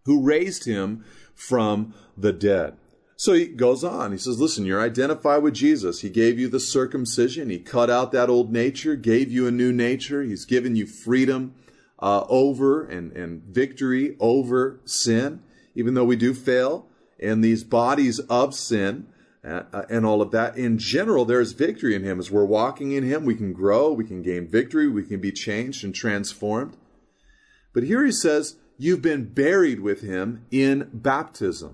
who 0.09 0.23
raised 0.23 0.65
him 0.65 1.05
from 1.35 1.93
the 2.17 2.33
dead. 2.33 2.75
So 3.15 3.33
he 3.33 3.45
goes 3.45 3.83
on. 3.83 4.11
He 4.11 4.17
says, 4.17 4.39
Listen, 4.39 4.65
you're 4.65 4.81
identified 4.81 5.43
with 5.43 5.53
Jesus. 5.53 6.01
He 6.01 6.09
gave 6.09 6.39
you 6.39 6.47
the 6.47 6.59
circumcision. 6.59 7.51
He 7.51 7.59
cut 7.59 7.91
out 7.91 8.11
that 8.11 8.27
old 8.27 8.51
nature, 8.51 8.95
gave 8.95 9.31
you 9.31 9.45
a 9.45 9.51
new 9.51 9.71
nature. 9.71 10.23
He's 10.23 10.45
given 10.45 10.75
you 10.75 10.87
freedom 10.87 11.53
uh, 11.99 12.25
over 12.27 12.83
and, 12.83 13.11
and 13.11 13.43
victory 13.43 14.15
over 14.19 14.79
sin, 14.83 15.43
even 15.75 15.93
though 15.93 16.05
we 16.05 16.15
do 16.15 16.33
fail 16.33 16.87
in 17.19 17.41
these 17.41 17.63
bodies 17.63 18.17
of 18.17 18.55
sin. 18.55 19.07
Uh, 19.41 19.63
uh, 19.71 19.83
and 19.89 20.05
all 20.05 20.21
of 20.21 20.31
that. 20.31 20.57
In 20.57 20.77
general, 20.77 21.23
there's 21.23 21.53
victory 21.53 21.95
in 21.95 22.03
Him. 22.03 22.19
As 22.19 22.29
we're 22.29 22.43
walking 22.43 22.91
in 22.91 23.05
Him, 23.05 23.23
we 23.23 23.35
can 23.35 23.53
grow, 23.53 23.89
we 23.89 24.03
can 24.03 24.21
gain 24.21 24.45
victory, 24.45 24.89
we 24.89 25.03
can 25.03 25.21
be 25.21 25.31
changed 25.31 25.81
and 25.81 25.95
transformed. 25.95 26.75
But 27.73 27.83
here 27.83 28.03
He 28.03 28.11
says, 28.11 28.57
You've 28.81 29.01
been 29.01 29.25
buried 29.25 29.81
with 29.81 29.99
Him 29.99 30.45
in 30.51 30.89
baptism. 30.93 31.73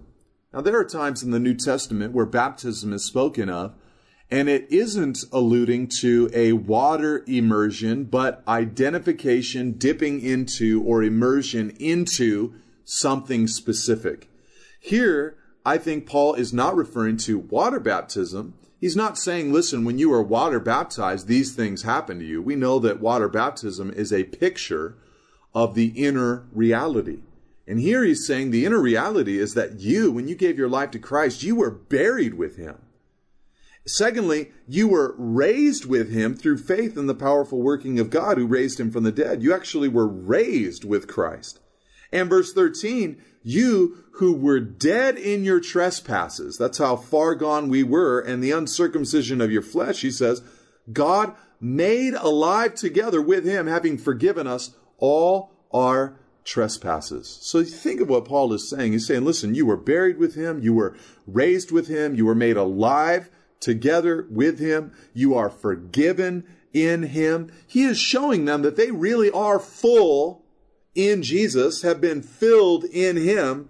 Now, 0.51 0.61
there 0.61 0.79
are 0.79 0.83
times 0.83 1.21
in 1.21 1.29
the 1.29 1.39
New 1.39 1.53
Testament 1.53 2.13
where 2.13 2.25
baptism 2.25 2.91
is 2.93 3.05
spoken 3.05 3.47
of, 3.47 3.75
and 4.31 4.49
it 4.49 4.65
isn't 4.71 5.19
alluding 5.31 5.89
to 5.99 6.31
a 6.33 6.53
water 6.53 7.23
immersion, 7.27 8.05
but 8.05 8.41
identification, 8.47 9.73
dipping 9.73 10.19
into, 10.19 10.81
or 10.81 11.03
immersion 11.03 11.75
into 11.79 12.55
something 12.83 13.45
specific. 13.45 14.27
Here, 14.79 15.37
I 15.63 15.77
think 15.77 16.07
Paul 16.07 16.33
is 16.33 16.53
not 16.53 16.75
referring 16.75 17.17
to 17.17 17.37
water 17.37 17.79
baptism. 17.79 18.55
He's 18.81 18.95
not 18.95 19.19
saying, 19.19 19.53
listen, 19.53 19.85
when 19.85 19.99
you 19.99 20.11
are 20.11 20.23
water 20.23 20.59
baptized, 20.59 21.27
these 21.27 21.53
things 21.53 21.83
happen 21.83 22.17
to 22.17 22.25
you. 22.25 22.41
We 22.41 22.55
know 22.55 22.79
that 22.79 22.99
water 22.99 23.29
baptism 23.29 23.91
is 23.91 24.11
a 24.11 24.23
picture 24.23 24.97
of 25.55 25.73
the 25.73 25.87
inner 25.95 26.45
reality. 26.51 27.19
And 27.65 27.79
here 27.79 28.03
he's 28.03 28.27
saying 28.27 28.51
the 28.51 28.65
inner 28.65 28.79
reality 28.79 29.39
is 29.39 29.55
that 29.55 29.79
you, 29.79 30.11
when 30.11 30.27
you 30.27 30.35
gave 30.35 30.57
your 30.57 30.69
life 30.69 30.91
to 30.91 30.99
Christ, 30.99 31.41
you 31.41 31.55
were 31.55 31.71
buried 31.71 32.35
with 32.35 32.57
him. 32.57 32.77
Secondly, 33.87 34.51
you 34.67 34.87
were 34.87 35.15
raised 35.17 35.85
with 35.85 36.11
him 36.11 36.35
through 36.35 36.57
faith 36.57 36.97
in 36.97 37.07
the 37.07 37.15
powerful 37.15 37.61
working 37.61 37.99
of 37.99 38.09
God 38.09 38.37
who 38.37 38.45
raised 38.45 38.79
him 38.79 38.91
from 38.91 39.03
the 39.03 39.11
dead. 39.11 39.41
You 39.41 39.53
actually 39.53 39.87
were 39.87 40.07
raised 40.07 40.83
with 40.83 41.07
Christ. 41.07 41.59
And 42.11 42.29
verse 42.29 42.51
13, 42.51 43.21
you 43.43 44.03
who 44.13 44.33
were 44.33 44.59
dead 44.59 45.17
in 45.17 45.43
your 45.43 45.59
trespasses, 45.59 46.57
that's 46.57 46.79
how 46.79 46.95
far 46.95 47.35
gone 47.35 47.69
we 47.69 47.83
were, 47.83 48.19
and 48.19 48.43
the 48.43 48.51
uncircumcision 48.51 49.39
of 49.39 49.51
your 49.51 49.61
flesh, 49.61 50.01
he 50.01 50.11
says, 50.11 50.41
God 50.91 51.35
made 51.59 52.13
alive 52.15 52.75
together 52.75 53.21
with 53.21 53.45
him, 53.45 53.67
having 53.67 53.97
forgiven 53.97 54.47
us 54.47 54.75
all 54.97 55.51
our 55.73 56.19
trespasses. 56.43 57.39
So 57.41 57.63
think 57.63 57.99
of 57.99 58.09
what 58.09 58.25
Paul 58.25 58.53
is 58.53 58.69
saying. 58.69 58.93
He's 58.93 59.07
saying, 59.07 59.25
listen, 59.25 59.55
you 59.55 59.65
were 59.65 59.77
buried 59.77 60.17
with 60.17 60.35
him, 60.35 60.61
you 60.61 60.73
were 60.73 60.95
raised 61.25 61.71
with 61.71 61.87
him, 61.87 62.15
you 62.15 62.25
were 62.25 62.35
made 62.35 62.55
alive 62.55 63.29
together 63.59 64.27
with 64.29 64.59
him, 64.59 64.91
you 65.13 65.33
are 65.35 65.49
forgiven 65.49 66.45
in 66.71 67.03
him. 67.03 67.51
He 67.65 67.83
is 67.83 67.97
showing 67.97 68.45
them 68.45 68.61
that 68.61 68.77
they 68.77 68.91
really 68.91 69.31
are 69.31 69.59
full 69.59 70.43
in 70.93 71.23
Jesus, 71.23 71.81
have 71.81 71.99
been 71.99 72.21
filled 72.21 72.85
in 72.85 73.17
him, 73.17 73.69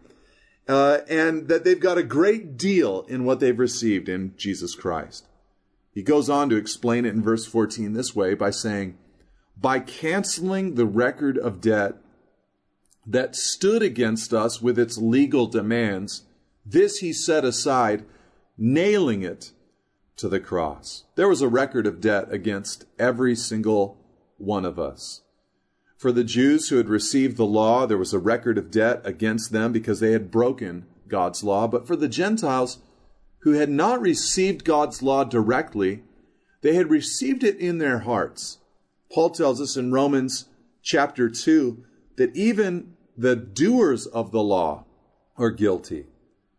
uh, 0.68 1.00
and 1.10 1.48
that 1.48 1.64
they've 1.64 1.80
got 1.80 1.98
a 1.98 2.04
great 2.04 2.58
deal 2.58 3.04
in 3.08 3.24
what 3.24 3.40
they've 3.40 3.58
received 3.58 4.10
in 4.10 4.34
Jesus 4.38 4.76
Christ. 4.76 5.28
He 5.94 6.04
goes 6.04 6.30
on 6.30 6.50
to 6.50 6.58
explain 6.58 7.06
it 7.06 7.14
in 7.14 7.24
verse 7.24 7.46
14 7.46 7.94
this 7.94 8.16
way 8.16 8.34
by 8.34 8.52
saying, 8.52 8.98
By 9.60 9.80
canceling 9.80 10.76
the 10.76 10.86
record 10.86 11.38
of 11.38 11.62
debt 11.62 11.96
that 13.06 13.36
stood 13.36 13.82
against 13.82 14.34
us 14.34 14.62
with 14.62 14.78
its 14.78 14.98
legal 14.98 15.48
demands, 15.48 16.24
this 16.66 16.98
he 16.98 17.14
set 17.14 17.46
aside, 17.46 18.06
nailing 18.58 19.22
it 19.22 19.52
to 20.18 20.28
the 20.28 20.40
cross. 20.40 21.04
There 21.16 21.30
was 21.30 21.42
a 21.42 21.48
record 21.48 21.86
of 21.86 22.02
debt 22.02 22.28
against 22.32 22.86
every 22.98 23.36
single 23.36 23.98
one 24.38 24.66
of 24.66 24.80
us. 24.80 25.22
For 25.98 26.12
the 26.12 26.24
Jews 26.24 26.70
who 26.70 26.78
had 26.78 26.90
received 26.90 27.38
the 27.38 27.46
law, 27.46 27.86
there 27.86 27.98
was 27.98 28.14
a 28.14 28.20
record 28.20 28.58
of 28.58 28.72
debt 28.72 29.02
against 29.04 29.52
them 29.52 29.72
because 29.72 30.00
they 30.00 30.12
had 30.12 30.32
broken 30.32 30.86
God's 31.08 31.44
law. 31.44 31.68
But 31.68 31.88
for 31.88 31.96
the 31.96 32.10
Gentiles 32.10 32.80
who 33.40 33.52
had 33.52 33.70
not 33.70 34.02
received 34.02 34.66
God's 34.66 35.02
law 35.02 35.24
directly, 35.24 36.04
they 36.62 36.74
had 36.74 36.90
received 36.90 37.44
it 37.44 37.58
in 37.58 37.78
their 37.78 38.00
hearts. 38.00 38.58
Paul 39.16 39.30
tells 39.30 39.62
us 39.62 39.78
in 39.78 39.94
Romans 39.94 40.50
chapter 40.84 41.30
2 41.30 41.86
that 42.18 42.36
even 42.36 42.98
the 43.18 43.38
doers 43.38 44.08
of 44.08 44.32
the 44.32 44.44
law 44.44 44.84
are 45.38 45.52
guilty. 45.52 46.08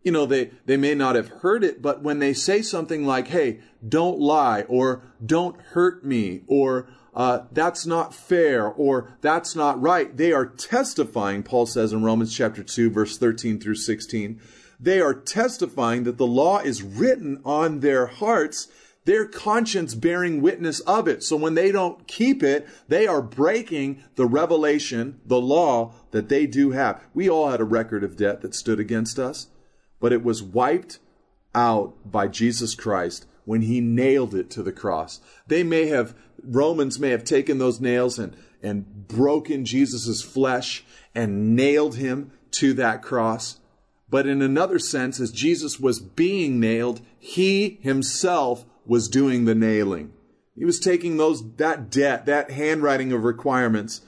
You 0.02 0.12
know, 0.12 0.24
they, 0.24 0.52
they 0.64 0.78
may 0.78 0.94
not 0.94 1.16
have 1.16 1.28
heard 1.28 1.62
it, 1.62 1.82
but 1.82 2.00
when 2.00 2.18
they 2.18 2.32
say 2.32 2.62
something 2.62 3.04
like, 3.04 3.28
hey, 3.28 3.60
don't 3.86 4.18
lie, 4.18 4.62
or 4.68 5.02
don't 5.22 5.60
hurt 5.60 6.02
me, 6.02 6.44
or 6.46 6.88
uh, 7.12 7.40
that's 7.52 7.84
not 7.84 8.14
fair 8.14 8.66
or 8.66 9.18
that's 9.20 9.54
not 9.54 9.78
right. 9.78 10.16
They 10.16 10.32
are 10.32 10.46
testifying, 10.46 11.42
Paul 11.42 11.66
says 11.66 11.92
in 11.92 12.04
Romans 12.04 12.34
chapter 12.34 12.62
2, 12.62 12.88
verse 12.88 13.18
13 13.18 13.60
through 13.60 13.74
16. 13.74 14.40
They 14.80 15.02
are 15.02 15.12
testifying 15.12 16.04
that 16.04 16.16
the 16.16 16.26
law 16.26 16.60
is 16.60 16.82
written 16.82 17.42
on 17.44 17.80
their 17.80 18.06
hearts, 18.06 18.68
their 19.06 19.24
conscience 19.24 19.94
bearing 19.94 20.42
witness 20.42 20.80
of 20.80 21.06
it. 21.06 21.22
So 21.22 21.36
when 21.36 21.54
they 21.54 21.72
don't 21.72 22.06
keep 22.08 22.42
it, 22.42 22.68
they 22.88 23.06
are 23.06 23.22
breaking 23.22 24.02
the 24.16 24.26
revelation, 24.26 25.20
the 25.24 25.40
law 25.40 25.92
that 26.10 26.28
they 26.28 26.46
do 26.46 26.72
have. 26.72 27.02
We 27.14 27.30
all 27.30 27.50
had 27.50 27.60
a 27.60 27.64
record 27.64 28.02
of 28.02 28.16
debt 28.16 28.42
that 28.42 28.54
stood 28.54 28.80
against 28.80 29.18
us, 29.18 29.46
but 30.00 30.12
it 30.12 30.24
was 30.24 30.42
wiped 30.42 30.98
out 31.54 31.94
by 32.04 32.26
Jesus 32.26 32.74
Christ 32.74 33.26
when 33.44 33.62
he 33.62 33.80
nailed 33.80 34.34
it 34.34 34.50
to 34.50 34.62
the 34.64 34.72
cross. 34.72 35.20
They 35.46 35.62
may 35.62 35.86
have, 35.86 36.16
Romans 36.42 36.98
may 36.98 37.10
have 37.10 37.22
taken 37.22 37.58
those 37.58 37.80
nails 37.80 38.18
and, 38.18 38.36
and 38.60 39.06
broken 39.06 39.64
Jesus' 39.64 40.20
flesh 40.20 40.84
and 41.14 41.54
nailed 41.54 41.94
him 41.94 42.32
to 42.50 42.74
that 42.74 43.02
cross. 43.02 43.60
But 44.10 44.26
in 44.26 44.42
another 44.42 44.80
sense, 44.80 45.20
as 45.20 45.30
Jesus 45.30 45.78
was 45.78 46.00
being 46.00 46.58
nailed, 46.58 47.02
he 47.20 47.78
himself 47.82 48.66
was 48.86 49.08
doing 49.08 49.44
the 49.44 49.54
nailing. 49.54 50.12
He 50.54 50.64
was 50.64 50.80
taking 50.80 51.16
those, 51.16 51.56
that 51.56 51.90
debt, 51.90 52.26
that 52.26 52.50
handwriting 52.50 53.12
of 53.12 53.24
requirements 53.24 54.00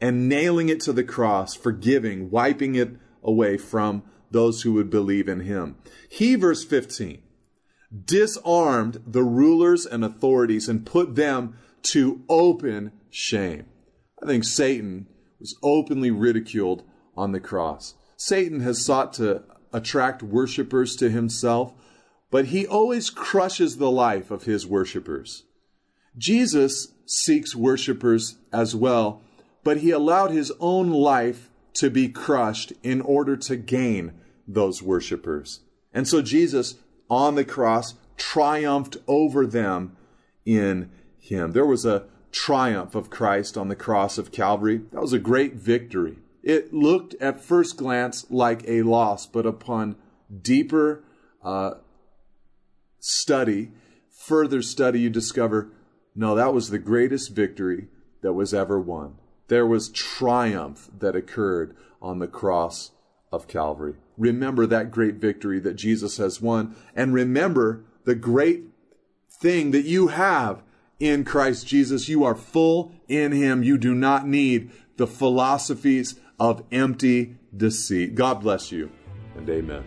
and 0.00 0.28
nailing 0.28 0.68
it 0.68 0.80
to 0.80 0.92
the 0.92 1.04
cross, 1.04 1.54
forgiving, 1.54 2.30
wiping 2.30 2.74
it 2.74 2.90
away 3.22 3.58
from 3.58 4.02
those 4.30 4.62
who 4.62 4.72
would 4.72 4.88
believe 4.90 5.28
in 5.28 5.40
him. 5.40 5.76
He, 6.08 6.36
verse 6.36 6.64
15, 6.64 7.20
disarmed 8.04 9.02
the 9.06 9.24
rulers 9.24 9.84
and 9.84 10.04
authorities 10.04 10.68
and 10.68 10.86
put 10.86 11.16
them 11.16 11.56
to 11.82 12.22
open 12.28 12.92
shame. 13.10 13.66
I 14.22 14.26
think 14.26 14.44
Satan 14.44 15.06
was 15.38 15.56
openly 15.62 16.10
ridiculed 16.10 16.84
on 17.16 17.32
the 17.32 17.40
cross. 17.40 17.94
Satan 18.16 18.60
has 18.60 18.84
sought 18.84 19.12
to 19.14 19.42
attract 19.72 20.22
worshippers 20.22 20.94
to 20.96 21.10
himself, 21.10 21.72
but 22.30 22.46
he 22.46 22.66
always 22.66 23.10
crushes 23.10 23.76
the 23.76 23.90
life 23.90 24.30
of 24.30 24.44
his 24.44 24.66
worshippers. 24.66 25.44
Jesus 26.16 26.92
seeks 27.06 27.54
worshippers 27.54 28.36
as 28.52 28.74
well, 28.74 29.22
but 29.64 29.78
he 29.78 29.90
allowed 29.90 30.30
his 30.30 30.52
own 30.60 30.90
life 30.90 31.50
to 31.74 31.90
be 31.90 32.08
crushed 32.08 32.72
in 32.82 33.00
order 33.00 33.36
to 33.36 33.56
gain 33.56 34.12
those 34.46 34.82
worshippers. 34.82 35.60
And 35.92 36.06
so 36.06 36.22
Jesus 36.22 36.76
on 37.08 37.34
the 37.34 37.44
cross 37.44 37.94
triumphed 38.16 38.96
over 39.06 39.46
them 39.46 39.96
in 40.44 40.90
him. 41.18 41.52
There 41.52 41.66
was 41.66 41.84
a 41.84 42.04
triumph 42.32 42.94
of 42.94 43.10
Christ 43.10 43.56
on 43.56 43.68
the 43.68 43.76
cross 43.76 44.18
of 44.18 44.32
Calvary. 44.32 44.82
That 44.92 45.00
was 45.00 45.12
a 45.12 45.18
great 45.18 45.54
victory. 45.54 46.18
It 46.42 46.72
looked 46.72 47.14
at 47.20 47.40
first 47.40 47.76
glance 47.76 48.30
like 48.30 48.62
a 48.66 48.82
loss, 48.82 49.26
but 49.26 49.46
upon 49.46 49.96
deeper 50.42 51.02
uh, 51.42 51.74
study, 53.00 53.72
further 54.10 54.62
study, 54.62 55.00
you 55.00 55.10
discover 55.10 55.70
no, 56.14 56.34
that 56.34 56.52
was 56.52 56.70
the 56.70 56.78
greatest 56.78 57.34
victory 57.34 57.88
that 58.22 58.32
was 58.32 58.52
ever 58.52 58.80
won. 58.80 59.16
There 59.48 59.66
was 59.66 59.88
triumph 59.88 60.90
that 60.98 61.16
occurred 61.16 61.76
on 62.02 62.18
the 62.18 62.28
cross 62.28 62.92
of 63.32 63.48
Calvary. 63.48 63.94
Remember 64.16 64.66
that 64.66 64.90
great 64.90 65.14
victory 65.14 65.60
that 65.60 65.74
Jesus 65.74 66.16
has 66.18 66.40
won, 66.40 66.76
and 66.94 67.14
remember 67.14 67.84
the 68.04 68.14
great 68.14 68.64
thing 69.30 69.70
that 69.70 69.84
you 69.84 70.08
have 70.08 70.62
in 70.98 71.24
Christ 71.24 71.66
Jesus. 71.66 72.08
You 72.08 72.24
are 72.24 72.34
full 72.34 72.92
in 73.08 73.32
Him. 73.32 73.62
You 73.62 73.78
do 73.78 73.94
not 73.94 74.26
need 74.26 74.70
the 74.96 75.06
philosophies 75.06 76.18
of 76.38 76.64
empty 76.70 77.36
deceit. 77.56 78.14
God 78.14 78.40
bless 78.40 78.70
you, 78.70 78.90
and 79.36 79.48
amen. 79.48 79.84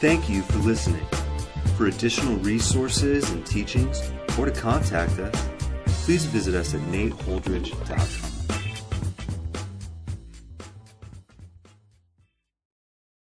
Thank 0.00 0.28
you 0.28 0.42
for 0.42 0.58
listening. 0.58 1.06
For 1.76 1.86
additional 1.86 2.36
resources 2.36 3.30
and 3.30 3.44
teachings, 3.46 4.00
or 4.38 4.46
to 4.46 4.52
contact 4.52 5.18
us, 5.18 5.48
please 6.04 6.24
visit 6.26 6.54
us 6.54 6.74
at 6.74 6.80
nateholdridge.com. 6.82 8.29